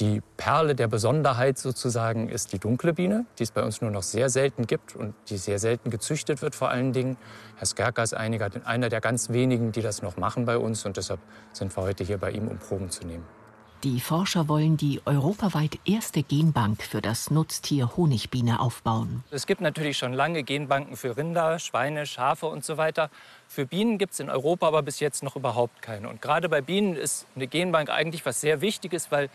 die 0.00 0.20
Perle 0.36 0.74
der 0.74 0.86
Besonderheit 0.86 1.56
sozusagen 1.56 2.28
ist 2.28 2.52
die 2.52 2.58
dunkle 2.58 2.92
Biene, 2.92 3.24
die 3.38 3.44
es 3.44 3.52
bei 3.52 3.62
uns 3.62 3.80
nur 3.80 3.90
noch 3.90 4.02
sehr 4.02 4.28
selten 4.28 4.66
gibt 4.66 4.94
und 4.94 5.14
die 5.30 5.38
sehr 5.38 5.58
selten 5.58 5.88
gezüchtet 5.88 6.42
wird 6.42 6.54
vor 6.54 6.68
allen 6.68 6.92
Dingen. 6.92 7.16
Herr 7.56 7.66
Skerker 7.66 8.02
ist 8.02 8.12
einer 8.12 8.88
der 8.90 9.00
ganz 9.00 9.30
wenigen, 9.30 9.72
die 9.72 9.80
das 9.80 10.02
noch 10.02 10.18
machen 10.18 10.44
bei 10.44 10.58
uns 10.58 10.84
und 10.84 10.98
deshalb 10.98 11.20
sind 11.54 11.74
wir 11.74 11.82
heute 11.82 12.04
hier 12.04 12.18
bei 12.18 12.32
ihm, 12.32 12.48
um 12.48 12.58
Proben 12.58 12.90
zu 12.90 13.06
nehmen. 13.06 13.24
Die 13.84 14.00
Forscher 14.00 14.48
wollen 14.48 14.78
die 14.78 15.02
europaweit 15.04 15.78
erste 15.84 16.22
Genbank 16.22 16.82
für 16.82 17.02
das 17.02 17.30
Nutztier 17.30 17.98
Honigbiene 17.98 18.58
aufbauen. 18.58 19.22
Es 19.30 19.46
gibt 19.46 19.60
natürlich 19.60 19.98
schon 19.98 20.14
lange 20.14 20.42
Genbanken 20.42 20.96
für 20.96 21.18
Rinder, 21.18 21.58
Schweine, 21.58 22.06
Schafe 22.06 22.46
und 22.46 22.64
so 22.64 22.78
weiter. 22.78 23.10
Für 23.46 23.66
Bienen 23.66 23.98
gibt 23.98 24.14
es 24.14 24.20
in 24.20 24.30
Europa 24.30 24.68
aber 24.68 24.82
bis 24.82 25.00
jetzt 25.00 25.22
noch 25.22 25.36
überhaupt 25.36 25.82
keine. 25.82 26.08
Und 26.08 26.22
gerade 26.22 26.48
bei 26.48 26.62
Bienen 26.62 26.96
ist 26.96 27.26
eine 27.36 27.46
Genbank 27.46 27.90
eigentlich 27.90 28.24
was 28.24 28.40
sehr 28.40 28.62
Wichtiges, 28.62 29.12
weil 29.12 29.28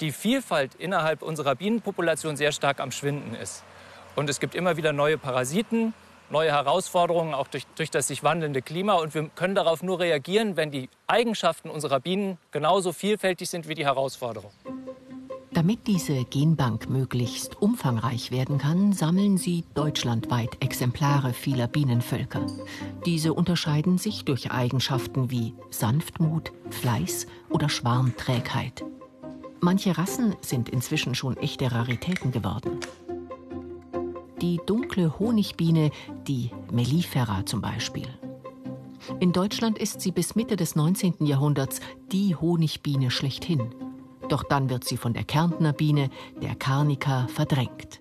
die 0.00 0.10
Vielfalt 0.10 0.74
innerhalb 0.74 1.22
unserer 1.22 1.54
Bienenpopulation 1.54 2.36
sehr 2.36 2.50
stark 2.50 2.80
am 2.80 2.90
Schwinden 2.90 3.36
ist. 3.36 3.62
Und 4.16 4.28
es 4.28 4.40
gibt 4.40 4.56
immer 4.56 4.76
wieder 4.76 4.92
neue 4.92 5.16
Parasiten, 5.16 5.94
neue 6.30 6.50
Herausforderungen, 6.50 7.34
auch 7.34 7.48
durch, 7.48 7.66
durch 7.76 7.90
das 7.90 8.08
sich 8.08 8.22
wandelnde 8.22 8.62
Klima. 8.62 8.94
Und 8.94 9.14
wir 9.14 9.28
können 9.28 9.54
darauf 9.54 9.82
nur 9.82 10.00
reagieren, 10.00 10.56
wenn 10.56 10.70
die 10.70 10.88
Eigenschaften 11.06 11.70
unserer 11.70 12.00
Bienen 12.00 12.38
genauso 12.50 12.92
vielfältig 12.92 13.48
sind 13.48 13.68
wie 13.68 13.74
die 13.74 13.84
Herausforderungen. 13.84 14.54
Damit 15.52 15.86
diese 15.86 16.24
Genbank 16.24 16.90
möglichst 16.90 17.62
umfangreich 17.62 18.30
werden 18.30 18.58
kann, 18.58 18.92
sammeln 18.92 19.38
sie 19.38 19.64
deutschlandweit 19.72 20.62
Exemplare 20.62 21.32
vieler 21.32 21.66
Bienenvölker. 21.66 22.46
Diese 23.06 23.32
unterscheiden 23.32 23.96
sich 23.96 24.26
durch 24.26 24.50
Eigenschaften 24.50 25.30
wie 25.30 25.54
Sanftmut, 25.70 26.52
Fleiß 26.68 27.26
oder 27.48 27.70
Schwarmträgheit. 27.70 28.84
Manche 29.60 29.96
Rassen 29.96 30.36
sind 30.42 30.68
inzwischen 30.68 31.14
schon 31.14 31.38
echte 31.38 31.72
Raritäten 31.72 32.32
geworden 32.32 32.78
die 34.40 34.60
dunkle 34.66 35.18
Honigbiene, 35.18 35.90
die 36.26 36.50
Mellifera 36.72 37.44
zum 37.46 37.60
Beispiel. 37.60 38.08
In 39.20 39.32
Deutschland 39.32 39.78
ist 39.78 40.00
sie 40.00 40.10
bis 40.10 40.34
Mitte 40.34 40.56
des 40.56 40.74
19. 40.74 41.24
Jahrhunderts 41.26 41.80
die 42.12 42.34
Honigbiene 42.34 43.10
schlechthin. 43.10 43.74
Doch 44.28 44.42
dann 44.42 44.68
wird 44.68 44.84
sie 44.84 44.96
von 44.96 45.12
der 45.12 45.24
Kärntner 45.24 45.72
Biene, 45.72 46.10
der 46.42 46.54
Carnica, 46.56 47.28
verdrängt. 47.28 48.00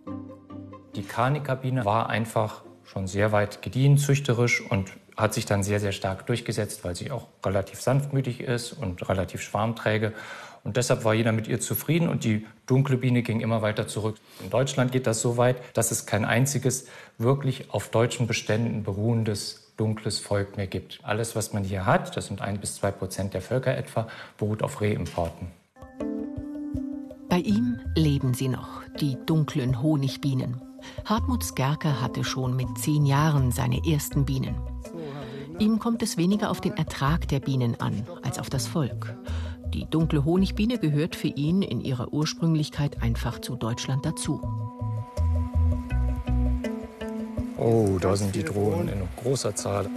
Die 0.95 1.03
Carnica-Biene 1.03 1.85
war 1.85 2.09
einfach 2.09 2.63
schon 2.83 3.07
sehr 3.07 3.31
weit 3.31 3.61
gediehen 3.61 3.97
züchterisch 3.97 4.63
und 4.69 4.93
hat 5.17 5.33
sich 5.33 5.45
dann 5.45 5.63
sehr, 5.63 5.79
sehr 5.79 5.91
stark 5.91 6.25
durchgesetzt, 6.27 6.83
weil 6.83 6.95
sie 6.95 7.11
auch 7.11 7.27
relativ 7.45 7.81
sanftmütig 7.81 8.41
ist 8.41 8.73
und 8.73 9.07
relativ 9.07 9.41
schwarmträge. 9.41 10.13
Und 10.63 10.77
deshalb 10.77 11.05
war 11.05 11.13
jeder 11.13 11.31
mit 11.31 11.47
ihr 11.47 11.59
zufrieden 11.59 12.09
und 12.09 12.23
die 12.23 12.45
dunkle 12.65 12.97
Biene 12.97 13.21
ging 13.21 13.39
immer 13.39 13.61
weiter 13.61 13.87
zurück. 13.87 14.17
In 14.43 14.49
Deutschland 14.49 14.91
geht 14.91 15.05
das 15.05 15.21
so 15.21 15.37
weit, 15.37 15.57
dass 15.73 15.91
es 15.91 16.07
kein 16.07 16.25
einziges 16.25 16.87
wirklich 17.19 17.71
auf 17.71 17.89
deutschen 17.89 18.25
Beständen 18.25 18.83
beruhendes 18.83 19.71
dunkles 19.77 20.19
Volk 20.19 20.57
mehr 20.57 20.67
gibt. 20.67 20.99
Alles, 21.03 21.35
was 21.35 21.53
man 21.53 21.63
hier 21.63 21.85
hat, 21.85 22.17
das 22.17 22.27
sind 22.27 22.41
ein 22.41 22.59
bis 22.59 22.75
zwei 22.75 22.91
Prozent 22.91 23.33
der 23.33 23.41
Völker 23.41 23.77
etwa, 23.77 24.07
beruht 24.37 24.63
auf 24.63 24.81
Reimporten. 24.81 25.51
Bei 27.29 27.37
ihm 27.37 27.79
leben 27.95 28.33
sie 28.33 28.47
noch, 28.47 28.81
die 28.99 29.17
dunklen 29.25 29.81
Honigbienen. 29.81 30.61
Hartmut 31.05 31.43
Skerker 31.43 32.01
hatte 32.01 32.23
schon 32.23 32.55
mit 32.55 32.77
zehn 32.77 33.05
Jahren 33.05 33.51
seine 33.51 33.81
ersten 33.85 34.25
Bienen. 34.25 34.55
Ihm 35.57 35.79
kommt 35.79 36.03
es 36.03 36.17
weniger 36.17 36.51
auf 36.51 36.59
den 36.59 36.73
Ertrag 36.73 37.29
der 37.29 37.39
Bienen 37.39 37.79
an 37.79 38.05
als 38.23 38.39
auf 38.39 38.49
das 38.49 38.67
Volk. 38.67 39.15
Die 39.73 39.85
dunkle 39.85 40.25
Honigbiene 40.25 40.77
gehört 40.77 41.15
für 41.15 41.29
ihn 41.29 41.61
in 41.61 41.79
ihrer 41.79 42.11
Ursprünglichkeit 42.11 43.01
einfach 43.01 43.39
zu 43.39 43.55
Deutschland 43.55 44.05
dazu. 44.05 44.41
Oh, 47.57 47.97
da 48.01 48.15
sind 48.17 48.35
die 48.35 48.43
Drohnen 48.43 48.89
in 48.89 49.07
großer 49.15 49.55
Zahl. 49.55 49.89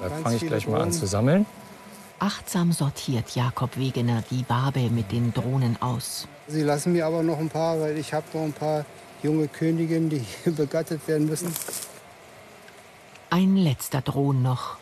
Da 0.00 0.08
fange 0.22 0.36
ich 0.36 0.46
gleich 0.46 0.66
mal 0.66 0.80
an 0.80 0.92
zu 0.92 1.06
sammeln. 1.06 1.46
Achtsam 2.20 2.72
sortiert 2.72 3.34
Jakob 3.34 3.78
Wegener 3.78 4.22
die 4.30 4.44
Wabe 4.46 4.90
mit 4.90 5.10
den 5.10 5.32
Drohnen 5.32 5.80
aus. 5.80 6.28
Sie 6.48 6.60
lassen 6.60 6.92
mir 6.92 7.06
aber 7.06 7.22
noch 7.22 7.38
ein 7.38 7.48
paar, 7.48 7.80
weil 7.80 7.96
ich 7.96 8.12
habe 8.12 8.26
noch 8.34 8.42
ein 8.42 8.52
paar 8.52 8.84
junge 9.22 9.48
Königinnen, 9.48 10.10
die 10.10 10.26
begattet 10.50 11.08
werden 11.08 11.26
müssen. 11.26 11.50
Ein 13.30 13.56
letzter 13.56 14.02
Drohn 14.02 14.42
noch. 14.42 14.76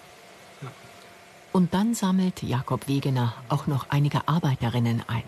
Und 1.52 1.74
dann 1.74 1.94
sammelt 1.94 2.42
Jakob 2.42 2.88
Wegener 2.88 3.34
auch 3.48 3.68
noch 3.68 3.86
einige 3.88 4.26
Arbeiterinnen 4.26 5.04
ein. 5.06 5.22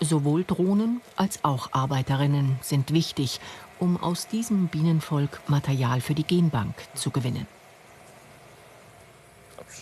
Sowohl 0.00 0.42
Drohnen 0.44 1.00
als 1.14 1.44
auch 1.44 1.72
Arbeiterinnen 1.72 2.58
sind 2.62 2.92
wichtig, 2.92 3.40
um 3.78 3.96
aus 3.96 4.26
diesem 4.26 4.66
Bienenvolk 4.66 5.40
Material 5.46 6.00
für 6.00 6.14
die 6.14 6.24
Genbank 6.24 6.74
zu 6.94 7.10
gewinnen. 7.10 7.46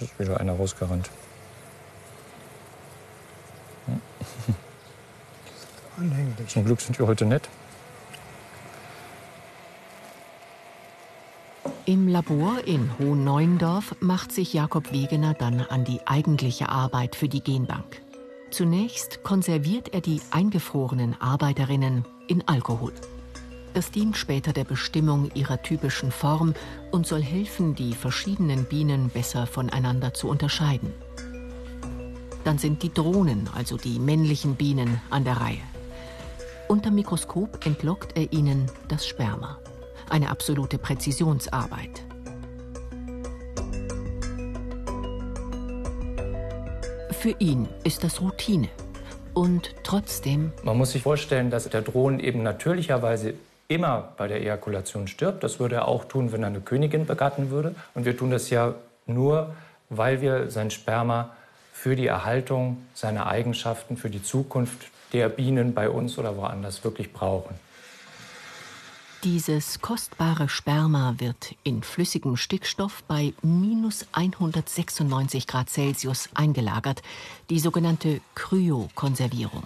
Ist 0.00 0.18
wieder 0.18 0.38
einer 0.38 0.52
rausgerannt. 0.52 1.08
Anhänglich. 5.98 6.48
Zum 6.48 6.64
Glück 6.64 6.80
sind 6.80 6.98
wir 6.98 7.06
heute 7.06 7.24
nett. 7.24 7.48
Im 11.84 12.08
Labor 12.08 12.58
in 12.64 12.90
Hohenneuendorf 12.98 13.94
macht 14.00 14.32
sich 14.32 14.52
Jakob 14.52 14.92
Wegener 14.92 15.34
dann 15.34 15.60
an 15.60 15.84
die 15.84 16.00
eigentliche 16.04 16.68
Arbeit 16.68 17.14
für 17.14 17.28
die 17.28 17.40
Genbank. 17.40 18.02
Zunächst 18.50 19.22
konserviert 19.22 19.94
er 19.94 20.00
die 20.00 20.20
eingefrorenen 20.30 21.20
Arbeiterinnen 21.20 22.04
in 22.26 22.46
Alkohol. 22.48 22.92
Das 23.74 23.90
dient 23.90 24.16
später 24.16 24.52
der 24.52 24.64
Bestimmung 24.64 25.30
ihrer 25.34 25.62
typischen 25.62 26.10
Form 26.10 26.54
und 26.90 27.06
soll 27.06 27.22
helfen, 27.22 27.74
die 27.74 27.94
verschiedenen 27.94 28.64
Bienen 28.64 29.08
besser 29.08 29.46
voneinander 29.46 30.12
zu 30.14 30.28
unterscheiden. 30.28 30.92
Dann 32.42 32.58
sind 32.58 32.82
die 32.82 32.92
Drohnen, 32.92 33.48
also 33.54 33.76
die 33.76 33.98
männlichen 33.98 34.56
Bienen, 34.56 35.00
an 35.10 35.24
der 35.24 35.40
Reihe. 35.40 35.75
Unter 36.68 36.90
Mikroskop 36.90 37.64
entlockt 37.64 38.16
er 38.16 38.32
ihnen 38.32 38.68
das 38.88 39.06
Sperma. 39.06 39.60
Eine 40.10 40.30
absolute 40.30 40.78
Präzisionsarbeit. 40.78 42.02
Für 47.12 47.36
ihn 47.38 47.68
ist 47.84 48.02
das 48.02 48.20
Routine. 48.20 48.68
Und 49.32 49.76
trotzdem. 49.84 50.52
Man 50.64 50.76
muss 50.76 50.90
sich 50.90 51.02
vorstellen, 51.02 51.50
dass 51.50 51.68
der 51.68 51.82
Drohnen 51.82 52.18
eben 52.18 52.42
natürlicherweise 52.42 53.34
immer 53.68 54.12
bei 54.16 54.26
der 54.26 54.40
Ejakulation 54.40 55.06
stirbt. 55.06 55.44
Das 55.44 55.60
würde 55.60 55.76
er 55.76 55.88
auch 55.88 56.06
tun, 56.06 56.32
wenn 56.32 56.42
er 56.42 56.48
eine 56.48 56.60
Königin 56.60 57.06
begatten 57.06 57.50
würde. 57.50 57.76
Und 57.94 58.06
wir 58.06 58.16
tun 58.16 58.32
das 58.32 58.50
ja 58.50 58.74
nur, 59.06 59.54
weil 59.88 60.20
wir 60.20 60.50
sein 60.50 60.72
Sperma 60.72 61.30
für 61.72 61.94
die 61.94 62.08
Erhaltung 62.08 62.78
seiner 62.92 63.28
Eigenschaften, 63.28 63.96
für 63.96 64.10
die 64.10 64.22
Zukunft 64.22 64.88
der 65.12 65.28
Bienen 65.28 65.74
bei 65.74 65.88
uns 65.88 66.18
oder 66.18 66.36
woanders 66.36 66.84
wirklich 66.84 67.12
brauchen. 67.12 67.54
Dieses 69.24 69.80
kostbare 69.80 70.48
Sperma 70.48 71.14
wird 71.18 71.54
in 71.64 71.82
flüssigem 71.82 72.36
Stickstoff 72.36 73.02
bei 73.08 73.32
minus 73.42 74.06
196 74.12 75.46
Grad 75.46 75.68
Celsius 75.68 76.28
eingelagert, 76.34 77.02
die 77.50 77.58
sogenannte 77.58 78.20
Kryokonservierung. 78.34 79.64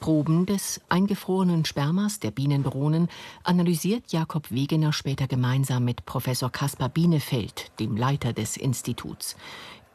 Proben 0.00 0.46
des 0.46 0.80
eingefrorenen 0.90 1.64
Spermas 1.64 2.20
der 2.20 2.30
Bienendrohnen 2.30 3.08
analysiert 3.42 4.12
Jakob 4.12 4.50
Wegener 4.50 4.92
später 4.92 5.26
gemeinsam 5.26 5.84
mit 5.84 6.04
Professor 6.04 6.50
Caspar 6.50 6.90
Bienefeld, 6.90 7.70
dem 7.80 7.96
Leiter 7.96 8.32
des 8.34 8.56
Instituts. 8.56 9.34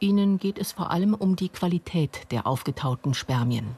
Ihnen 0.00 0.38
geht 0.38 0.58
es 0.58 0.72
vor 0.72 0.90
allem 0.90 1.14
um 1.14 1.36
die 1.36 1.50
Qualität 1.50 2.26
der 2.30 2.46
aufgetauten 2.46 3.12
Spermien. 3.12 3.76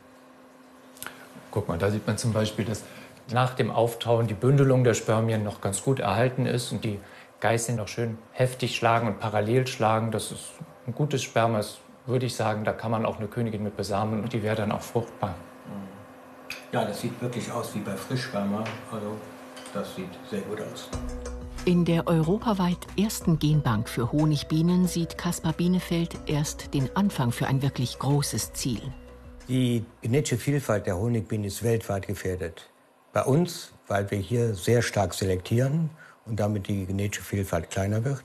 Guck 1.50 1.68
mal, 1.68 1.78
da 1.78 1.90
sieht 1.90 2.06
man 2.06 2.16
zum 2.16 2.32
Beispiel, 2.32 2.64
dass 2.64 2.84
nach 3.32 3.54
dem 3.54 3.70
Auftauen 3.70 4.28
die 4.28 4.34
Bündelung 4.34 4.84
der 4.84 4.94
Spermien 4.94 5.42
noch 5.42 5.60
ganz 5.60 5.82
gut 5.82 5.98
erhalten 5.98 6.46
ist 6.46 6.70
und 6.72 6.84
die 6.84 7.00
Geißeln 7.40 7.76
noch 7.76 7.88
schön 7.88 8.18
heftig 8.30 8.76
schlagen 8.76 9.08
und 9.08 9.18
parallel 9.18 9.66
schlagen. 9.66 10.12
Das 10.12 10.30
ist 10.30 10.52
ein 10.86 10.94
gutes 10.94 11.22
Sperma, 11.22 11.58
das 11.58 11.78
würde 12.06 12.26
ich 12.26 12.36
sagen, 12.36 12.64
da 12.64 12.72
kann 12.72 12.92
man 12.92 13.04
auch 13.04 13.18
eine 13.18 13.26
Königin 13.26 13.64
mit 13.64 13.76
besamen 13.76 14.22
und 14.22 14.32
die 14.32 14.42
wäre 14.42 14.56
dann 14.56 14.70
auch 14.70 14.80
fruchtbar. 14.80 15.34
Ja, 16.70 16.84
das 16.84 17.00
sieht 17.00 17.20
wirklich 17.20 17.50
aus 17.50 17.74
wie 17.74 17.80
bei 17.80 17.96
Frischsperma. 17.96 18.64
Also 18.90 19.16
das 19.74 19.94
sieht 19.96 20.08
sehr 20.30 20.40
gut 20.42 20.60
aus. 20.60 20.88
In 21.64 21.84
der 21.84 22.08
europaweit 22.08 22.88
ersten 22.98 23.38
Genbank 23.38 23.88
für 23.88 24.10
Honigbienen 24.10 24.88
sieht 24.88 25.16
Caspar 25.16 25.52
Bienefeld 25.52 26.18
erst 26.26 26.74
den 26.74 26.90
Anfang 26.96 27.30
für 27.30 27.46
ein 27.46 27.62
wirklich 27.62 28.00
großes 28.00 28.52
Ziel. 28.52 28.82
Die 29.46 29.84
genetische 30.00 30.38
Vielfalt 30.38 30.86
der 30.86 30.98
Honigbienen 30.98 31.46
ist 31.46 31.62
weltweit 31.62 32.08
gefährdet. 32.08 32.68
Bei 33.12 33.22
uns, 33.22 33.74
weil 33.86 34.10
wir 34.10 34.18
hier 34.18 34.56
sehr 34.56 34.82
stark 34.82 35.14
selektieren 35.14 35.90
und 36.26 36.40
damit 36.40 36.66
die 36.66 36.84
genetische 36.84 37.22
Vielfalt 37.22 37.70
kleiner 37.70 38.04
wird. 38.04 38.24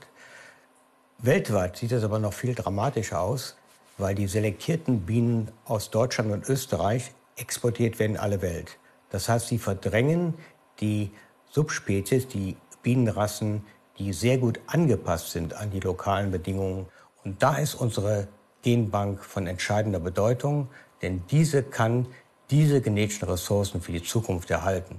Weltweit 1.18 1.76
sieht 1.76 1.92
es 1.92 2.02
aber 2.02 2.18
noch 2.18 2.32
viel 2.32 2.56
dramatischer 2.56 3.20
aus, 3.20 3.56
weil 3.98 4.16
die 4.16 4.26
selektierten 4.26 5.02
Bienen 5.02 5.52
aus 5.64 5.90
Deutschland 5.90 6.32
und 6.32 6.48
Österreich 6.48 7.12
exportiert 7.36 8.00
werden 8.00 8.16
in 8.16 8.20
alle 8.20 8.42
Welt. 8.42 8.78
Das 9.10 9.28
heißt, 9.28 9.46
sie 9.46 9.58
verdrängen 9.58 10.34
die 10.80 11.12
Subspezies, 11.50 12.26
die 12.26 12.56
Bienenrassen, 12.88 13.64
die 13.98 14.14
sehr 14.14 14.38
gut 14.38 14.60
angepasst 14.66 15.32
sind 15.32 15.52
an 15.52 15.70
die 15.70 15.80
lokalen 15.80 16.30
Bedingungen. 16.30 16.86
Und 17.22 17.42
da 17.42 17.56
ist 17.56 17.74
unsere 17.74 18.28
Genbank 18.62 19.22
von 19.22 19.46
entscheidender 19.46 20.00
Bedeutung, 20.00 20.68
denn 21.02 21.22
diese 21.30 21.62
kann 21.62 22.06
diese 22.50 22.80
genetischen 22.80 23.28
Ressourcen 23.28 23.82
für 23.82 23.92
die 23.92 24.02
Zukunft 24.02 24.50
erhalten. 24.50 24.96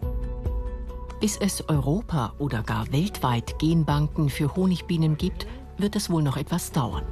Bis 1.19 1.35
es 1.37 1.67
Europa 1.67 2.33
oder 2.37 2.61
gar 2.61 2.91
weltweit 2.91 3.57
Genbanken 3.57 4.29
für 4.29 4.55
Honigbienen 4.55 5.17
gibt, 5.17 5.47
wird 5.79 5.95
es 5.95 6.11
wohl 6.11 6.21
noch 6.21 6.37
etwas 6.37 6.71
dauern. 6.71 7.05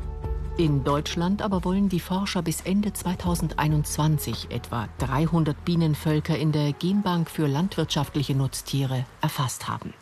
In 0.60 0.84
Deutschland 0.84 1.42
aber 1.42 1.64
wollen 1.64 1.90
die 1.90 2.00
Forscher 2.00 2.44
bis 2.44 2.62
Ende 2.62 2.94
2021 2.94 4.52
etwa 4.52 4.90
300 5.00 5.66
Bienenvölker 5.66 6.38
in 6.38 6.52
der 6.52 6.72
Genbank 6.74 7.32
für 7.32 7.48
landwirtschaftliche 7.48 8.36
Nutztiere 8.36 9.06
erfasst 9.22 9.68
haben. 9.68 9.96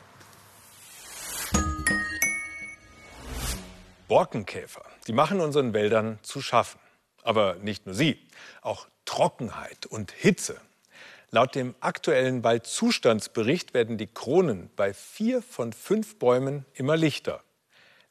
Borkenkäfer, 4.07 4.83
die 5.07 5.13
machen 5.13 5.39
unseren 5.39 5.73
Wäldern 5.73 6.19
zu 6.21 6.41
schaffen. 6.41 6.79
Aber 7.23 7.55
nicht 7.55 7.85
nur 7.85 7.95
sie, 7.95 8.19
auch 8.61 8.87
Trockenheit 9.05 9.85
und 9.85 10.11
Hitze. 10.11 10.59
Laut 11.31 11.55
dem 11.55 11.75
aktuellen 11.79 12.43
Waldzustandsbericht 12.43 13.73
werden 13.73 13.97
die 13.97 14.07
Kronen 14.07 14.69
bei 14.75 14.93
vier 14.93 15.41
von 15.41 15.73
fünf 15.73 16.17
Bäumen 16.17 16.65
immer 16.73 16.95
lichter. 16.95 17.41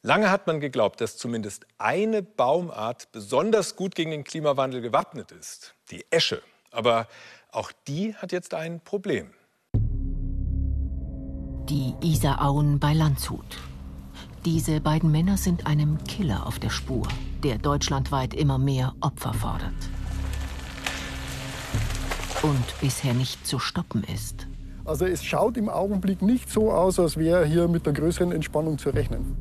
Lange 0.03 0.31
hat 0.31 0.47
man 0.47 0.61
geglaubt, 0.61 1.01
dass 1.01 1.17
zumindest 1.17 1.65
eine 1.79 2.23
Baumart 2.23 3.11
besonders 3.13 3.77
gut 3.77 3.95
gegen 3.95 4.11
den 4.11 4.25
Klimawandel 4.25 4.83
gewappnet 4.83 5.33
ist, 5.33 5.75
die 5.91 6.05
Esche. 6.11 6.43
Aber 6.71 7.09
auch 7.53 7.73
die 7.87 8.15
hat 8.15 8.33
jetzt 8.33 8.53
ein 8.53 8.81
Problem. 8.81 9.33
Die 11.71 11.95
Isarauen 12.03 12.79
bei 12.79 12.93
Landshut. 12.93 13.57
Diese 14.45 14.79
beiden 14.79 15.11
Männer 15.11 15.39
sind 15.39 15.67
einem 15.67 15.97
Killer 16.05 16.47
auf 16.47 16.59
der 16.59 16.69
Spur, 16.69 17.09
der 17.43 17.57
deutschlandweit 17.57 18.35
immer 18.35 18.59
mehr 18.59 18.95
Opfer 19.01 19.33
fordert. 19.33 19.73
Und 22.43 22.81
bisher 22.83 23.15
nicht 23.15 23.47
zu 23.47 23.59
stoppen 23.59 24.05
ist. 24.05 24.47
Also 24.85 25.07
es 25.07 25.25
schaut 25.25 25.57
im 25.57 25.71
Augenblick 25.71 26.21
nicht 26.21 26.51
so 26.51 26.71
aus, 26.73 26.99
als 27.01 27.17
wäre 27.17 27.47
hier 27.47 27.69
mit 27.69 27.87
einer 27.89 27.99
größeren 27.99 28.33
Entspannung 28.33 28.77
zu 28.77 28.91
rechnen. 28.91 29.35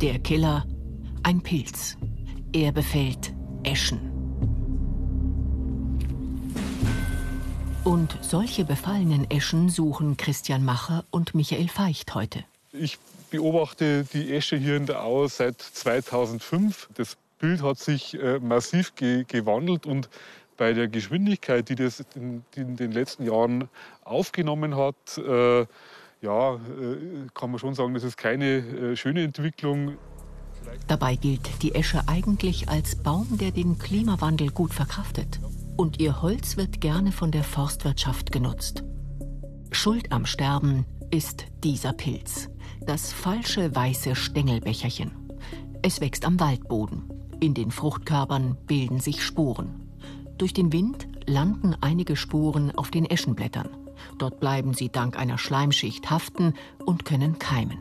Der 0.00 0.18
Killer, 0.20 0.64
ein 1.22 1.42
Pilz. 1.42 1.98
Er 2.54 2.72
befällt 2.72 3.34
Eschen. 3.64 4.00
Und 7.84 8.16
solche 8.22 8.64
befallenen 8.64 9.30
Eschen 9.30 9.68
suchen 9.68 10.16
Christian 10.16 10.64
Macher 10.64 11.04
und 11.10 11.34
Michael 11.34 11.68
Feicht 11.68 12.14
heute. 12.14 12.44
Ich 12.72 12.98
beobachte 13.30 14.04
die 14.12 14.34
Esche 14.34 14.56
hier 14.56 14.76
in 14.76 14.86
der 14.86 15.02
Au 15.02 15.26
seit 15.28 15.60
2005. 15.60 16.88
Das 16.94 17.16
Bild 17.38 17.62
hat 17.62 17.78
sich 17.78 18.18
äh, 18.18 18.38
massiv 18.38 18.94
ge 18.94 19.24
gewandelt 19.28 19.84
und 19.84 20.08
bei 20.56 20.72
der 20.72 20.88
Geschwindigkeit, 20.88 21.68
die 21.68 21.74
das 21.74 22.04
in, 22.14 22.44
den 22.54 22.92
letzten 22.92 23.24
Jahren 23.24 23.68
aufgenommen 24.04 24.76
hat, 24.76 25.18
äh, 25.18 25.66
ja, 26.22 26.54
äh, 26.54 26.58
kann 27.34 27.50
man 27.50 27.58
schon 27.58 27.74
sagen, 27.74 27.94
das 27.94 28.04
ist 28.04 28.16
keine 28.16 28.58
äh, 28.58 28.96
schöne 28.96 29.22
Entwicklung. 29.24 29.98
Dabei 30.86 31.16
gilt 31.16 31.62
die 31.62 31.74
Esche 31.74 32.06
eigentlich 32.06 32.68
als 32.68 32.96
Baum, 32.96 33.26
der 33.38 33.50
den 33.50 33.78
Klimawandel 33.78 34.50
gut 34.50 34.72
verkraftet. 34.72 35.40
Und 35.76 36.00
ihr 36.00 36.22
Holz 36.22 36.56
wird 36.56 36.80
gerne 36.80 37.12
von 37.12 37.32
der 37.32 37.42
Forstwirtschaft 37.42 38.30
genutzt. 38.30 38.84
Schuld 39.72 40.12
am 40.12 40.26
Sterben 40.26 40.86
ist 41.10 41.46
dieser 41.64 41.92
Pilz, 41.92 42.48
das 42.82 43.12
falsche 43.12 43.74
weiße 43.74 44.14
Stängelbecherchen. 44.14 45.12
Es 45.82 46.00
wächst 46.00 46.24
am 46.24 46.38
Waldboden. 46.40 47.04
In 47.40 47.54
den 47.54 47.70
Fruchtkörpern 47.70 48.56
bilden 48.66 49.00
sich 49.00 49.22
Sporen. 49.22 49.88
Durch 50.38 50.52
den 50.52 50.72
Wind 50.72 51.08
landen 51.26 51.74
einige 51.80 52.16
Sporen 52.16 52.72
auf 52.76 52.90
den 52.90 53.04
Eschenblättern. 53.04 53.68
Dort 54.18 54.40
bleiben 54.40 54.74
sie 54.74 54.88
dank 54.88 55.18
einer 55.18 55.38
Schleimschicht 55.38 56.10
haften 56.10 56.54
und 56.84 57.04
können 57.04 57.38
keimen. 57.38 57.78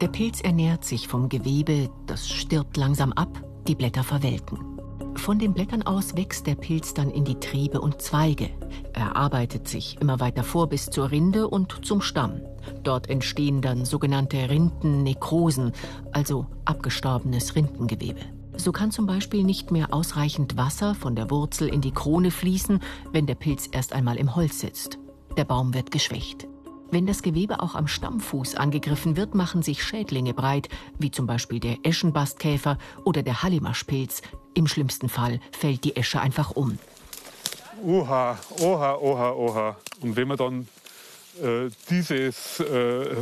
Der 0.00 0.08
Pilz 0.08 0.40
ernährt 0.40 0.84
sich 0.84 1.08
vom 1.08 1.28
Gewebe, 1.28 1.90
das 2.06 2.28
stirbt 2.28 2.76
langsam 2.76 3.12
ab 3.12 3.42
Die 3.66 3.74
Blätter 3.74 4.04
verwelken. 4.04 4.75
Von 5.16 5.38
den 5.38 5.54
Blättern 5.54 5.82
aus 5.82 6.14
wächst 6.14 6.46
der 6.46 6.54
Pilz 6.54 6.94
dann 6.94 7.10
in 7.10 7.24
die 7.24 7.40
Triebe 7.40 7.80
und 7.80 8.00
Zweige. 8.00 8.50
Er 8.92 9.16
arbeitet 9.16 9.66
sich 9.66 10.00
immer 10.00 10.20
weiter 10.20 10.44
vor 10.44 10.68
bis 10.68 10.86
zur 10.86 11.10
Rinde 11.10 11.48
und 11.48 11.84
zum 11.84 12.00
Stamm. 12.00 12.42
Dort 12.82 13.08
entstehen 13.08 13.60
dann 13.60 13.84
sogenannte 13.84 14.48
Rindennekrosen, 14.48 15.72
also 16.12 16.46
abgestorbenes 16.64 17.56
Rindengewebe. 17.56 18.20
So 18.56 18.72
kann 18.72 18.90
zum 18.90 19.06
Beispiel 19.06 19.42
nicht 19.42 19.70
mehr 19.70 19.92
ausreichend 19.92 20.56
Wasser 20.56 20.94
von 20.94 21.16
der 21.16 21.30
Wurzel 21.30 21.68
in 21.68 21.80
die 21.80 21.92
Krone 21.92 22.30
fließen, 22.30 22.80
wenn 23.12 23.26
der 23.26 23.34
Pilz 23.34 23.68
erst 23.70 23.92
einmal 23.92 24.16
im 24.16 24.36
Holz 24.36 24.60
sitzt. 24.60 24.98
Der 25.36 25.44
Baum 25.44 25.74
wird 25.74 25.90
geschwächt. 25.90 26.46
Wenn 26.90 27.06
das 27.06 27.22
Gewebe 27.22 27.60
auch 27.60 27.74
am 27.74 27.88
Stammfuß 27.88 28.54
angegriffen 28.54 29.16
wird, 29.16 29.34
machen 29.34 29.62
sich 29.62 29.82
Schädlinge 29.82 30.34
breit, 30.34 30.68
wie 30.98 31.10
zum 31.10 31.26
Beispiel 31.26 31.58
der 31.58 31.78
Eschenbastkäfer 31.82 32.78
oder 33.04 33.22
der 33.22 33.42
Hallimaschpilz. 33.42 34.22
Im 34.54 34.66
schlimmsten 34.66 35.08
Fall 35.08 35.40
fällt 35.52 35.84
die 35.84 35.96
Esche 35.96 36.20
einfach 36.20 36.52
um. 36.52 36.78
Oha, 37.84 38.38
oha, 38.60 38.94
oha, 38.94 39.30
oha. 39.32 39.76
Und 40.00 40.16
wenn 40.16 40.28
man 40.28 40.36
dann 40.36 40.68
äh, 41.42 41.68
dieses 41.90 42.60
äh, 42.60 43.16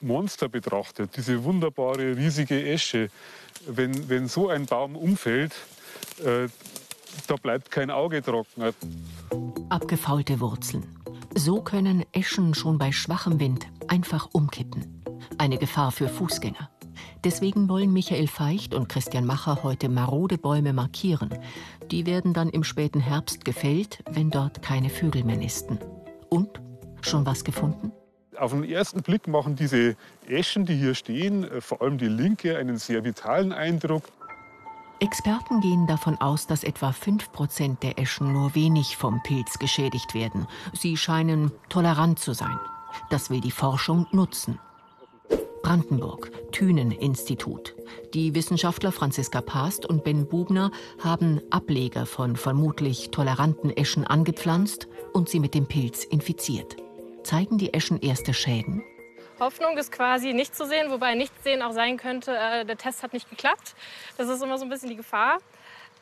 Monster 0.00 0.48
betrachtet, 0.48 1.16
diese 1.16 1.42
wunderbare, 1.42 2.16
riesige 2.16 2.64
Esche, 2.64 3.10
wenn, 3.66 4.08
wenn 4.08 4.28
so 4.28 4.48
ein 4.48 4.66
Baum 4.66 4.94
umfällt, 4.94 5.54
äh, 6.24 6.48
da 7.26 7.36
bleibt 7.36 7.70
kein 7.70 7.90
Auge 7.90 8.22
trocken. 8.22 8.74
Abgefaulte 9.70 10.38
Wurzeln. 10.38 10.95
So 11.38 11.60
können 11.60 12.02
Eschen 12.12 12.54
schon 12.54 12.78
bei 12.78 12.92
schwachem 12.92 13.38
Wind 13.38 13.66
einfach 13.88 14.30
umkippen. 14.32 15.04
Eine 15.36 15.58
Gefahr 15.58 15.92
für 15.92 16.08
Fußgänger. 16.08 16.70
Deswegen 17.24 17.68
wollen 17.68 17.92
Michael 17.92 18.26
Feicht 18.26 18.72
und 18.72 18.88
Christian 18.88 19.26
Macher 19.26 19.62
heute 19.62 19.90
marode 19.90 20.38
Bäume 20.38 20.72
markieren. 20.72 21.28
Die 21.90 22.06
werden 22.06 22.32
dann 22.32 22.48
im 22.48 22.64
späten 22.64 23.00
Herbst 23.00 23.44
gefällt, 23.44 24.02
wenn 24.10 24.30
dort 24.30 24.62
keine 24.62 24.88
Vögel 24.88 25.24
mehr 25.24 25.36
nisten. 25.36 25.78
Und? 26.30 26.48
Schon 27.02 27.26
was 27.26 27.44
gefunden? 27.44 27.92
Auf 28.38 28.52
den 28.52 28.64
ersten 28.64 29.02
Blick 29.02 29.28
machen 29.28 29.56
diese 29.56 29.94
Eschen, 30.26 30.64
die 30.64 30.74
hier 30.74 30.94
stehen, 30.94 31.44
äh, 31.44 31.60
vor 31.60 31.82
allem 31.82 31.98
die 31.98 32.08
linke, 32.08 32.56
einen 32.56 32.78
sehr 32.78 33.04
vitalen 33.04 33.52
Eindruck. 33.52 34.04
Experten 34.98 35.60
gehen 35.60 35.86
davon 35.86 36.20
aus, 36.20 36.46
dass 36.46 36.64
etwa 36.64 36.90
5% 36.90 37.80
der 37.80 37.98
Eschen 37.98 38.32
nur 38.32 38.54
wenig 38.54 38.96
vom 38.96 39.22
Pilz 39.22 39.58
geschädigt 39.58 40.14
werden. 40.14 40.46
Sie 40.72 40.96
scheinen 40.96 41.52
tolerant 41.68 42.18
zu 42.18 42.32
sein. 42.32 42.58
Das 43.10 43.28
will 43.28 43.40
die 43.40 43.50
Forschung 43.50 44.06
nutzen. 44.12 44.58
Brandenburg, 45.62 46.30
Thünen-Institut. 46.52 47.74
Die 48.14 48.34
Wissenschaftler 48.34 48.92
Franziska 48.92 49.40
Past 49.40 49.84
und 49.84 50.04
Ben 50.04 50.26
Bubner 50.28 50.70
haben 51.02 51.40
Ableger 51.50 52.06
von 52.06 52.36
vermutlich 52.36 53.10
toleranten 53.10 53.70
Eschen 53.76 54.06
angepflanzt 54.06 54.86
und 55.12 55.28
sie 55.28 55.40
mit 55.40 55.54
dem 55.54 55.66
Pilz 55.66 56.04
infiziert. 56.04 56.76
Zeigen 57.24 57.58
die 57.58 57.74
Eschen 57.74 58.00
erste 58.00 58.32
Schäden? 58.32 58.82
Hoffnung 59.38 59.76
ist 59.76 59.92
quasi 59.92 60.32
nicht 60.32 60.54
zu 60.54 60.66
sehen, 60.66 60.90
wobei 60.90 61.14
nichts 61.14 61.44
sehen 61.44 61.62
auch 61.62 61.72
sein 61.72 61.96
könnte, 61.96 62.36
äh, 62.36 62.64
der 62.64 62.76
Test 62.76 63.02
hat 63.02 63.12
nicht 63.12 63.28
geklappt. 63.28 63.74
Das 64.16 64.28
ist 64.28 64.42
immer 64.42 64.58
so 64.58 64.64
ein 64.64 64.70
bisschen 64.70 64.88
die 64.88 64.96
Gefahr. 64.96 65.38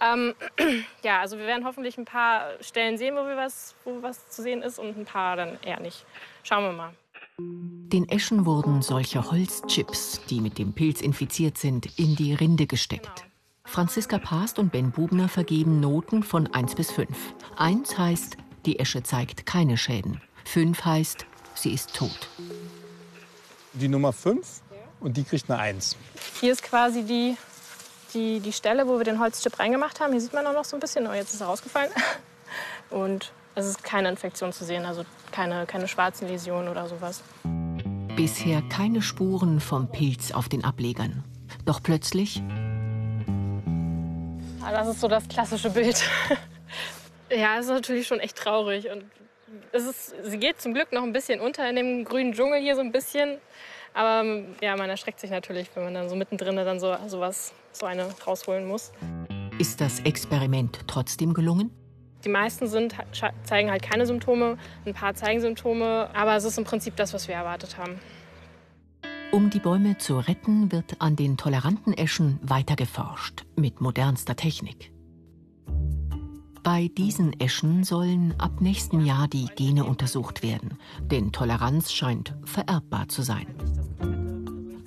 Ähm, 0.00 0.34
ja, 1.02 1.20
also 1.20 1.38
wir 1.38 1.46
werden 1.46 1.64
hoffentlich 1.64 1.98
ein 1.98 2.04
paar 2.04 2.50
Stellen 2.60 2.98
sehen, 2.98 3.16
wo, 3.16 3.26
wir 3.26 3.36
was, 3.36 3.74
wo 3.84 4.02
was 4.02 4.28
zu 4.28 4.42
sehen 4.42 4.62
ist 4.62 4.78
und 4.78 4.96
ein 4.96 5.04
paar 5.04 5.36
dann 5.36 5.58
eher 5.62 5.80
nicht. 5.80 6.04
Schauen 6.42 6.64
wir 6.64 6.72
mal. 6.72 6.92
Den 7.38 8.08
Eschen 8.08 8.46
wurden 8.46 8.82
solche 8.82 9.30
Holzchips, 9.30 10.24
die 10.30 10.40
mit 10.40 10.58
dem 10.58 10.72
Pilz 10.72 11.00
infiziert 11.00 11.58
sind, 11.58 11.98
in 11.98 12.14
die 12.14 12.34
Rinde 12.34 12.66
gesteckt. 12.66 13.16
Genau. 13.16 13.28
Franziska 13.64 14.18
Past 14.18 14.58
und 14.58 14.70
Ben 14.70 14.92
Bubner 14.92 15.28
vergeben 15.28 15.80
Noten 15.80 16.22
von 16.22 16.52
1 16.52 16.76
bis 16.76 16.92
5. 16.92 17.08
1 17.56 17.98
heißt, 17.98 18.36
die 18.66 18.78
Esche 18.78 19.02
zeigt 19.02 19.46
keine 19.46 19.76
Schäden. 19.76 20.20
5 20.44 20.84
heißt, 20.84 21.26
sie 21.54 21.72
ist 21.72 21.96
tot 21.96 22.28
die 23.74 23.88
Nummer 23.88 24.12
5 24.12 24.62
und 25.00 25.16
die 25.16 25.24
kriegt 25.24 25.50
eine 25.50 25.60
1. 25.60 25.96
Hier 26.40 26.52
ist 26.52 26.62
quasi 26.62 27.02
die, 27.02 27.36
die, 28.14 28.40
die 28.40 28.52
Stelle, 28.52 28.86
wo 28.86 28.98
wir 28.98 29.04
den 29.04 29.20
Holzchip 29.20 29.58
reingemacht 29.58 30.00
haben. 30.00 30.12
Hier 30.12 30.20
sieht 30.20 30.32
man 30.32 30.46
auch 30.46 30.54
noch 30.54 30.64
so 30.64 30.76
ein 30.76 30.80
bisschen, 30.80 31.06
oh, 31.06 31.12
jetzt 31.12 31.34
ist 31.34 31.40
er 31.40 31.48
rausgefallen. 31.48 31.90
Und 32.90 33.32
es 33.54 33.66
ist 33.66 33.82
keine 33.84 34.08
Infektion 34.08 34.52
zu 34.52 34.64
sehen, 34.64 34.84
also 34.84 35.04
keine, 35.30 35.66
keine 35.66 35.88
schwarzen 35.88 36.28
Läsionen 36.28 36.68
oder 36.68 36.88
sowas. 36.88 37.22
Bisher 38.16 38.62
keine 38.62 39.02
Spuren 39.02 39.60
vom 39.60 39.90
Pilz 39.90 40.32
auf 40.32 40.48
den 40.48 40.64
Ablegern. 40.64 41.24
Doch 41.64 41.82
plötzlich. 41.82 42.42
Ja, 44.60 44.70
das 44.70 44.88
ist 44.88 45.00
so 45.00 45.08
das 45.08 45.28
klassische 45.28 45.70
Bild. 45.70 46.02
ja, 47.30 47.58
es 47.58 47.66
ist 47.66 47.72
natürlich 47.72 48.06
schon 48.06 48.20
echt 48.20 48.36
traurig. 48.36 48.88
Und 48.90 49.04
es 49.72 49.84
ist, 49.84 50.14
sie 50.24 50.38
geht 50.38 50.60
zum 50.60 50.74
Glück 50.74 50.92
noch 50.92 51.02
ein 51.02 51.12
bisschen 51.12 51.40
unter 51.40 51.68
in 51.68 51.76
dem 51.76 52.04
grünen 52.04 52.32
Dschungel 52.32 52.60
hier 52.60 52.74
so 52.74 52.80
ein 52.80 52.92
bisschen. 52.92 53.38
Aber 53.92 54.28
ja, 54.60 54.76
man 54.76 54.90
erschreckt 54.90 55.20
sich 55.20 55.30
natürlich, 55.30 55.68
wenn 55.74 55.84
man 55.84 55.94
dann 55.94 56.08
so 56.08 56.16
mittendrin 56.16 56.56
dann 56.56 56.80
so 56.80 56.96
sowas, 57.06 57.52
so 57.72 57.86
eine 57.86 58.08
rausholen 58.26 58.66
muss. 58.66 58.92
Ist 59.58 59.80
das 59.80 60.00
Experiment 60.00 60.80
trotzdem 60.88 61.32
gelungen? 61.32 61.70
Die 62.24 62.28
meisten 62.28 62.66
sind, 62.66 62.94
zeigen 63.44 63.70
halt 63.70 63.82
keine 63.82 64.06
Symptome, 64.06 64.56
ein 64.86 64.94
paar 64.94 65.14
zeigen 65.14 65.40
Symptome, 65.40 66.08
aber 66.14 66.34
es 66.34 66.44
ist 66.44 66.58
im 66.58 66.64
Prinzip 66.64 66.96
das, 66.96 67.12
was 67.12 67.28
wir 67.28 67.34
erwartet 67.34 67.76
haben. 67.76 68.00
Um 69.30 69.50
die 69.50 69.58
Bäume 69.58 69.98
zu 69.98 70.18
retten, 70.18 70.72
wird 70.72 71.00
an 71.00 71.16
den 71.16 71.36
toleranten 71.36 71.92
Eschen 71.92 72.38
weiter 72.42 72.76
geforscht, 72.76 73.44
mit 73.56 73.80
modernster 73.80 74.36
Technik. 74.36 74.93
Bei 76.64 76.88
diesen 76.96 77.38
Eschen 77.40 77.84
sollen 77.84 78.34
ab 78.38 78.62
nächstem 78.62 79.04
Jahr 79.04 79.28
die 79.28 79.48
Gene 79.54 79.84
untersucht 79.84 80.42
werden, 80.42 80.78
denn 80.98 81.30
Toleranz 81.30 81.92
scheint 81.92 82.34
vererbbar 82.46 83.06
zu 83.10 83.20
sein. 83.20 83.54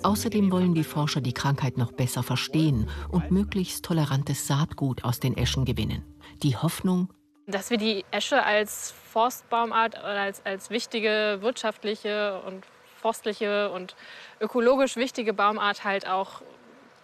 Außerdem 0.02 0.50
wollen 0.50 0.74
die 0.74 0.82
Forscher 0.82 1.20
die 1.20 1.32
Krankheit 1.32 1.78
noch 1.78 1.92
besser 1.92 2.24
verstehen 2.24 2.90
und 3.10 3.30
möglichst 3.30 3.84
tolerantes 3.84 4.48
Saatgut 4.48 5.04
aus 5.04 5.20
den 5.20 5.36
Eschen 5.36 5.64
gewinnen. 5.64 6.02
Die 6.42 6.56
Hoffnung, 6.56 7.12
dass 7.46 7.70
wir 7.70 7.78
die 7.78 8.04
Esche 8.10 8.42
als 8.42 8.92
Forstbaumart 9.12 10.00
oder 10.00 10.22
als, 10.22 10.44
als 10.44 10.70
wichtige 10.70 11.38
wirtschaftliche 11.42 12.42
und 12.44 12.64
forstliche 12.96 13.70
und 13.70 13.94
ökologisch 14.40 14.96
wichtige 14.96 15.32
Baumart 15.32 15.84
halt 15.84 16.08
auch 16.08 16.42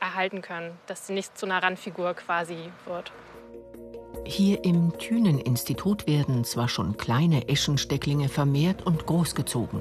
erhalten 0.00 0.42
können, 0.42 0.76
dass 0.88 1.06
sie 1.06 1.12
nicht 1.12 1.38
zu 1.38 1.46
einer 1.46 1.62
Randfigur 1.62 2.14
quasi 2.14 2.72
wird. 2.86 3.12
Hier 4.26 4.64
im 4.64 4.96
Thünen-Institut 4.98 6.06
werden 6.06 6.44
zwar 6.44 6.68
schon 6.68 6.96
kleine 6.96 7.46
Eschenstecklinge 7.48 8.28
vermehrt 8.30 8.86
und 8.86 9.06
großgezogen, 9.06 9.80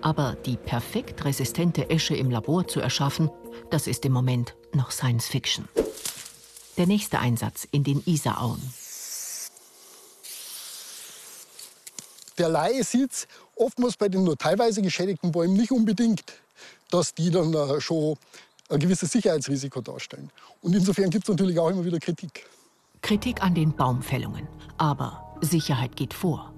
aber 0.00 0.36
die 0.44 0.56
perfekt 0.56 1.24
resistente 1.24 1.90
Esche 1.90 2.16
im 2.16 2.28
Labor 2.30 2.66
zu 2.66 2.80
erschaffen, 2.80 3.30
das 3.70 3.86
ist 3.86 4.04
im 4.04 4.12
Moment 4.12 4.54
noch 4.72 4.90
Science 4.90 5.26
Fiction. 5.28 5.68
Der 6.76 6.88
nächste 6.88 7.20
Einsatz 7.20 7.68
in 7.70 7.84
den 7.84 8.02
Isarauen. 8.04 8.60
Der 12.36 12.48
Laie 12.48 12.82
sieht 12.82 13.28
oftmals 13.54 13.96
bei 13.96 14.08
den 14.08 14.24
nur 14.24 14.36
teilweise 14.36 14.82
geschädigten 14.82 15.30
Bäumen 15.30 15.54
nicht 15.54 15.70
unbedingt, 15.70 16.24
dass 16.90 17.14
die 17.14 17.30
dann 17.30 17.54
äh, 17.54 17.80
schon 17.80 18.16
ein 18.68 18.80
gewisses 18.80 19.12
Sicherheitsrisiko 19.12 19.80
darstellen. 19.80 20.30
Und 20.62 20.74
insofern 20.74 21.10
gibt 21.10 21.24
es 21.24 21.28
natürlich 21.28 21.58
auch 21.60 21.70
immer 21.70 21.84
wieder 21.84 22.00
Kritik. 22.00 22.44
Kritik 23.04 23.42
an 23.42 23.54
den 23.54 23.76
Baumfällungen. 23.76 24.48
Aber 24.78 25.36
Sicherheit 25.42 25.94
geht 25.94 26.14
vor. 26.14 26.54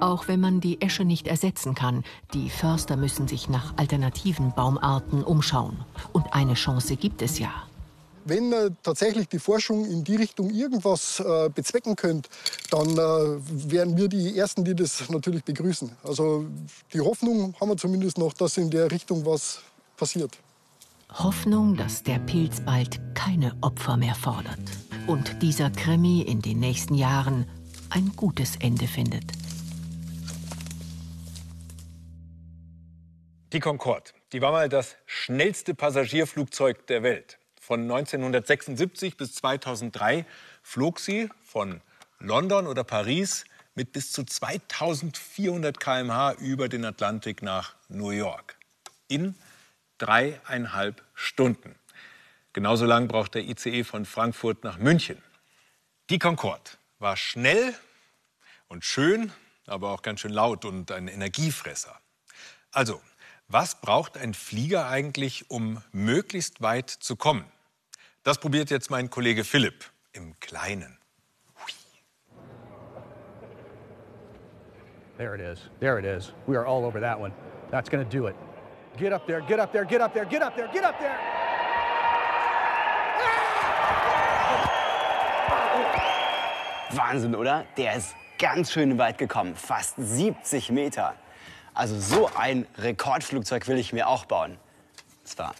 Auch 0.00 0.26
wenn 0.26 0.40
man 0.40 0.60
die 0.60 0.82
Esche 0.82 1.04
nicht 1.04 1.28
ersetzen 1.28 1.76
kann, 1.76 2.02
die 2.34 2.50
Förster 2.50 2.96
müssen 2.96 3.28
sich 3.28 3.48
nach 3.48 3.72
alternativen 3.76 4.52
Baumarten 4.52 5.22
umschauen. 5.22 5.78
Und 6.12 6.34
eine 6.34 6.54
Chance 6.54 6.96
gibt 6.96 7.22
es 7.22 7.38
ja. 7.38 7.50
Wenn 8.24 8.52
äh, 8.52 8.72
tatsächlich 8.82 9.28
die 9.28 9.38
Forschung 9.38 9.84
in 9.84 10.02
die 10.02 10.16
Richtung 10.16 10.50
irgendwas 10.50 11.20
äh, 11.20 11.50
bezwecken 11.54 11.94
könnte, 11.94 12.28
dann 12.72 12.88
äh, 12.90 13.38
wären 13.70 13.96
wir 13.96 14.08
die 14.08 14.36
Ersten, 14.36 14.64
die 14.64 14.74
das 14.74 15.08
natürlich 15.08 15.44
begrüßen. 15.44 15.92
Also 16.02 16.46
die 16.92 17.00
Hoffnung 17.00 17.54
haben 17.60 17.68
wir 17.68 17.76
zumindest 17.76 18.18
noch, 18.18 18.32
dass 18.32 18.56
in 18.56 18.70
der 18.70 18.90
Richtung 18.90 19.24
was 19.24 19.60
passiert. 19.96 20.36
Hoffnung, 21.18 21.76
dass 21.76 22.02
der 22.02 22.18
Pilz 22.18 22.60
bald 22.60 23.00
keine 23.14 23.56
Opfer 23.62 23.96
mehr 23.96 24.14
fordert 24.14 24.60
und 25.06 25.40
dieser 25.40 25.70
Krimi 25.70 26.20
in 26.20 26.42
den 26.42 26.60
nächsten 26.60 26.94
Jahren 26.94 27.46
ein 27.88 28.12
gutes 28.16 28.56
Ende 28.56 28.86
findet. 28.86 29.24
Die 33.54 33.60
Concorde, 33.60 34.10
die 34.32 34.42
war 34.42 34.52
mal 34.52 34.68
das 34.68 34.96
schnellste 35.06 35.74
Passagierflugzeug 35.74 36.86
der 36.86 37.02
Welt. 37.02 37.38
Von 37.58 37.82
1976 37.82 39.16
bis 39.16 39.34
2003 39.36 40.26
flog 40.62 41.00
sie 41.00 41.30
von 41.42 41.80
London 42.18 42.66
oder 42.66 42.84
Paris 42.84 43.46
mit 43.74 43.92
bis 43.92 44.12
zu 44.12 44.22
2400 44.22 45.80
km/h 45.80 46.34
über 46.34 46.68
den 46.68 46.84
Atlantik 46.84 47.40
nach 47.40 47.74
New 47.88 48.10
York. 48.10 48.58
In 49.08 49.34
dreieinhalb 49.98 51.02
Stunden. 51.14 51.74
Genauso 52.52 52.86
lang 52.86 53.08
braucht 53.08 53.34
der 53.34 53.42
ICE 53.42 53.84
von 53.84 54.06
Frankfurt 54.06 54.64
nach 54.64 54.78
München. 54.78 55.22
Die 56.08 56.18
Concorde 56.18 56.70
war 56.98 57.16
schnell 57.16 57.74
und 58.68 58.84
schön, 58.84 59.32
aber 59.66 59.90
auch 59.90 60.02
ganz 60.02 60.20
schön 60.20 60.32
laut 60.32 60.64
und 60.64 60.90
ein 60.92 61.08
Energiefresser. 61.08 62.00
Also, 62.72 63.00
was 63.48 63.80
braucht 63.80 64.16
ein 64.16 64.34
Flieger 64.34 64.88
eigentlich, 64.88 65.50
um 65.50 65.82
möglichst 65.92 66.62
weit 66.62 66.90
zu 66.90 67.16
kommen? 67.16 67.44
Das 68.22 68.38
probiert 68.38 68.70
jetzt 68.70 68.90
mein 68.90 69.10
Kollege 69.10 69.44
Philipp 69.44 69.84
im 70.12 70.38
Kleinen. 70.40 70.98
There 75.16 75.34
it 75.34 75.40
is. 75.40 75.70
There 75.80 75.98
it 75.98 76.04
is. 76.04 76.32
We 76.46 76.56
are 76.56 76.66
all 76.66 76.84
over 76.84 77.00
that 77.00 77.18
one. 77.18 77.32
That's 77.70 77.88
going 77.88 78.04
to 78.04 78.10
do 78.10 78.26
it. 78.26 78.36
Get 78.96 79.12
up 79.12 79.26
there, 79.26 79.42
get 79.42 79.60
up 79.60 79.72
there, 79.72 79.84
get 79.84 80.00
up 80.00 80.14
there, 80.14 80.24
get 80.24 80.42
up 80.42 80.56
there, 80.56 80.68
get 80.72 80.84
up 80.84 80.98
there. 80.98 81.18
Wahnsinn, 86.92 87.34
oder? 87.34 87.66
Der 87.76 87.96
ist 87.96 88.14
ganz 88.38 88.72
schön 88.72 88.96
weit 88.96 89.18
gekommen. 89.18 89.54
Fast 89.54 89.96
70 89.98 90.70
Meter. 90.70 91.14
Also 91.74 91.98
so 91.98 92.30
ein 92.38 92.66
Rekordflugzeug 92.78 93.68
will 93.68 93.78
ich 93.78 93.92
mir 93.92 94.08
auch 94.08 94.24
bauen. 94.24 94.52
Und 94.52 95.28
zwar 95.28 95.54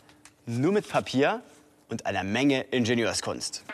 nur 0.47 0.73
mit 0.73 0.89
Papier 0.89 1.43
und 1.91 2.07
einer 2.07 2.25
Menge 2.25 2.63
Ingenieurskunst. 2.63 3.65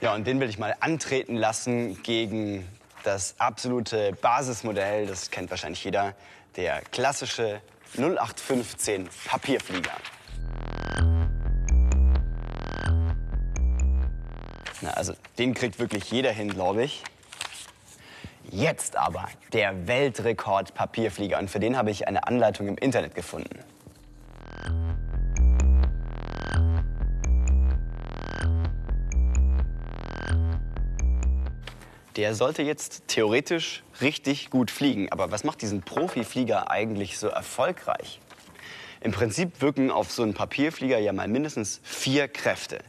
Ja, 0.00 0.14
und 0.14 0.24
den 0.24 0.38
will 0.38 0.48
ich 0.48 0.58
mal 0.58 0.76
antreten 0.78 1.34
lassen 1.34 2.00
gegen 2.04 2.68
das 3.02 3.34
absolute 3.38 4.12
Basismodell, 4.12 5.06
das 5.06 5.32
kennt 5.32 5.50
wahrscheinlich 5.50 5.82
jeder, 5.82 6.14
der 6.54 6.82
klassische 6.92 7.60
0815 7.96 9.08
Papierflieger. 9.24 9.92
Na, 14.80 14.90
also 14.90 15.14
den 15.38 15.54
kriegt 15.54 15.78
wirklich 15.78 16.10
jeder 16.10 16.32
hin, 16.32 16.50
glaube 16.50 16.84
ich. 16.84 17.02
Jetzt 18.50 18.96
aber 18.96 19.28
der 19.52 19.86
Weltrekord 19.86 20.74
Papierflieger 20.74 21.38
und 21.38 21.50
für 21.50 21.60
den 21.60 21.76
habe 21.76 21.90
ich 21.90 22.08
eine 22.08 22.26
Anleitung 22.26 22.68
im 22.68 22.78
Internet 22.78 23.14
gefunden. 23.14 23.58
Der 32.18 32.34
sollte 32.34 32.64
jetzt 32.64 33.04
theoretisch 33.06 33.84
richtig 34.00 34.50
gut 34.50 34.72
fliegen. 34.72 35.12
Aber 35.12 35.30
was 35.30 35.44
macht 35.44 35.62
diesen 35.62 35.82
Profiflieger 35.82 36.68
eigentlich 36.68 37.16
so 37.16 37.28
erfolgreich? 37.28 38.18
Im 39.00 39.12
Prinzip 39.12 39.62
wirken 39.62 39.92
auf 39.92 40.10
so 40.10 40.24
einen 40.24 40.34
Papierflieger 40.34 40.98
ja 40.98 41.12
mal 41.12 41.28
mindestens 41.28 41.80
vier 41.84 42.26
Kräfte. 42.26 42.80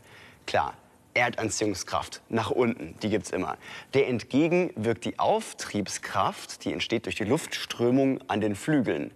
Klar, 0.48 0.74
Erdanziehungskraft 1.14 2.24
nach 2.30 2.50
unten, 2.50 2.96
die 3.04 3.10
gibt's 3.12 3.30
immer. 3.30 3.60
Der 3.94 4.08
entgegen 4.08 4.72
wirkt 4.76 5.06
die 5.06 5.20
Auftriebskraft, 5.20 6.66
die 6.66 6.74
entsteht 6.74 7.06
durch 7.06 7.16
die 7.16 7.26
Luftströmung 7.26 8.22
an 8.30 8.42
den 8.42 8.56
Flügeln. 8.56 9.12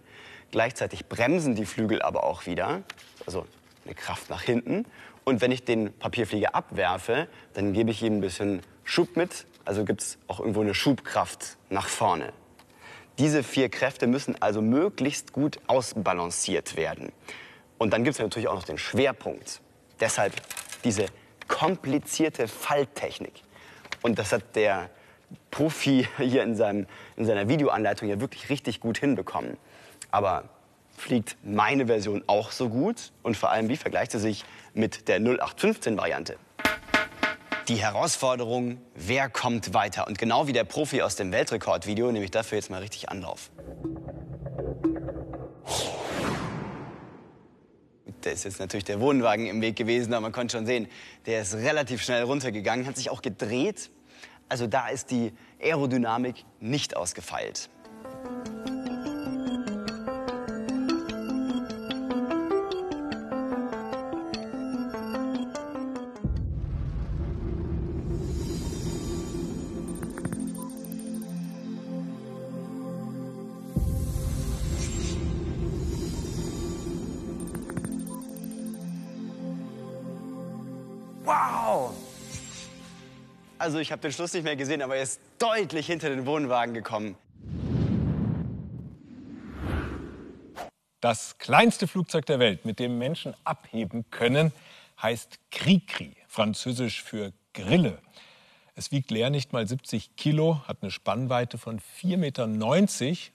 Gleichzeitig 0.52 1.06
bremsen 1.06 1.56
die 1.56 1.66
Flügel 1.66 2.00
aber 2.02 2.22
auch 2.22 2.46
wieder, 2.46 2.84
also 3.26 3.46
eine 3.84 3.96
Kraft 3.96 4.30
nach 4.30 4.42
hinten. 4.42 4.86
Und 5.24 5.40
wenn 5.40 5.50
ich 5.50 5.64
den 5.64 5.92
Papierflieger 5.92 6.54
abwerfe, 6.54 7.26
dann 7.54 7.72
gebe 7.72 7.90
ich 7.90 8.00
ihm 8.00 8.18
ein 8.18 8.20
bisschen 8.20 8.62
Schub 8.84 9.16
mit, 9.16 9.46
also 9.64 9.84
gibt 9.84 10.02
es 10.02 10.18
auch 10.28 10.40
irgendwo 10.40 10.60
eine 10.60 10.74
Schubkraft 10.74 11.56
nach 11.70 11.88
vorne. 11.88 12.32
Diese 13.18 13.42
vier 13.42 13.68
Kräfte 13.68 14.06
müssen 14.06 14.40
also 14.42 14.60
möglichst 14.60 15.32
gut 15.32 15.60
ausbalanciert 15.66 16.76
werden. 16.76 17.12
Und 17.78 17.92
dann 17.92 18.02
gibt 18.04 18.14
es 18.14 18.20
natürlich 18.20 18.48
auch 18.48 18.54
noch 18.54 18.64
den 18.64 18.78
Schwerpunkt. 18.78 19.60
Deshalb 20.00 20.32
diese 20.82 21.06
komplizierte 21.46 22.48
Falltechnik. 22.48 23.42
Und 24.02 24.18
das 24.18 24.32
hat 24.32 24.56
der 24.56 24.90
Profi 25.50 26.06
hier 26.18 26.42
in, 26.42 26.56
seinem, 26.56 26.86
in 27.16 27.24
seiner 27.24 27.48
Videoanleitung 27.48 28.08
ja 28.08 28.20
wirklich 28.20 28.50
richtig 28.50 28.80
gut 28.80 28.98
hinbekommen. 28.98 29.56
Aber 30.10 30.48
fliegt 30.96 31.36
meine 31.42 31.86
Version 31.86 32.22
auch 32.26 32.50
so 32.50 32.68
gut? 32.68 33.12
Und 33.22 33.36
vor 33.36 33.50
allem, 33.50 33.68
wie 33.68 33.76
vergleicht 33.76 34.12
sie 34.12 34.18
sich 34.18 34.44
mit 34.74 35.08
der 35.08 35.20
0815-Variante? 35.20 36.36
Die 37.68 37.76
Herausforderung, 37.76 38.78
wer 38.94 39.30
kommt 39.30 39.72
weiter? 39.72 40.06
Und 40.06 40.18
genau 40.18 40.46
wie 40.46 40.52
der 40.52 40.64
Profi 40.64 41.00
aus 41.00 41.16
dem 41.16 41.32
Weltrekordvideo 41.32 42.12
nehme 42.12 42.26
ich 42.26 42.30
dafür 42.30 42.56
jetzt 42.58 42.68
mal 42.68 42.82
richtig 42.82 43.08
Anlauf. 43.08 43.50
Da 48.20 48.30
ist 48.30 48.44
jetzt 48.44 48.60
natürlich 48.60 48.84
der 48.84 49.00
Wohnwagen 49.00 49.46
im 49.46 49.62
Weg 49.62 49.76
gewesen, 49.76 50.12
aber 50.12 50.20
man 50.20 50.32
konnte 50.32 50.58
schon 50.58 50.66
sehen, 50.66 50.88
der 51.24 51.40
ist 51.40 51.54
relativ 51.54 52.02
schnell 52.02 52.24
runtergegangen, 52.24 52.86
hat 52.86 52.96
sich 52.96 53.08
auch 53.08 53.22
gedreht. 53.22 53.90
Also 54.50 54.66
da 54.66 54.88
ist 54.88 55.10
die 55.10 55.32
Aerodynamik 55.58 56.44
nicht 56.60 56.96
ausgefeilt. 56.96 57.70
Wow! 81.74 81.92
Also 83.58 83.80
ich 83.80 83.90
habe 83.90 84.00
den 84.00 84.12
Schluss 84.12 84.32
nicht 84.32 84.44
mehr 84.44 84.54
gesehen, 84.54 84.80
aber 84.80 84.94
er 84.94 85.02
ist 85.02 85.20
deutlich 85.40 85.86
hinter 85.86 86.08
den 86.08 86.24
Wohnwagen 86.24 86.72
gekommen. 86.72 87.16
Das 91.00 91.36
kleinste 91.38 91.88
Flugzeug 91.88 92.26
der 92.26 92.38
Welt, 92.38 92.64
mit 92.64 92.78
dem 92.78 92.98
Menschen 92.98 93.34
abheben 93.42 94.04
können, 94.12 94.52
heißt 95.02 95.40
Krikri, 95.50 96.16
französisch 96.28 97.02
für 97.02 97.32
Grille. 97.54 97.98
Es 98.76 98.92
wiegt 98.92 99.10
leer 99.10 99.30
nicht 99.30 99.52
mal 99.52 99.66
70 99.66 100.14
Kilo, 100.14 100.60
hat 100.68 100.78
eine 100.80 100.92
Spannweite 100.92 101.58
von 101.58 101.80
4,90 101.80 102.16
Meter 102.18 102.48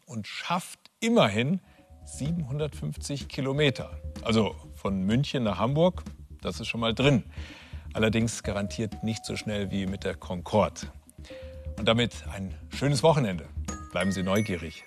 und 0.05 0.27
schafft 0.27 0.79
immerhin 1.01 1.59
750 2.05 3.27
Kilometer. 3.27 3.99
Also 4.23 4.55
von 4.75 5.01
München 5.01 5.43
nach 5.43 5.59
Hamburg, 5.59 6.03
das 6.41 6.61
ist 6.61 6.67
schon 6.67 6.79
mal 6.79 6.93
drin. 6.93 7.25
Allerdings 7.93 8.43
garantiert 8.43 9.03
nicht 9.03 9.25
so 9.25 9.35
schnell 9.35 9.71
wie 9.71 9.85
mit 9.85 10.03
der 10.03 10.15
Concorde. 10.15 10.81
Und 11.77 11.87
damit 11.87 12.23
ein 12.31 12.53
schönes 12.75 13.03
Wochenende. 13.03 13.47
Bleiben 13.91 14.11
Sie 14.11 14.23
neugierig. 14.23 14.85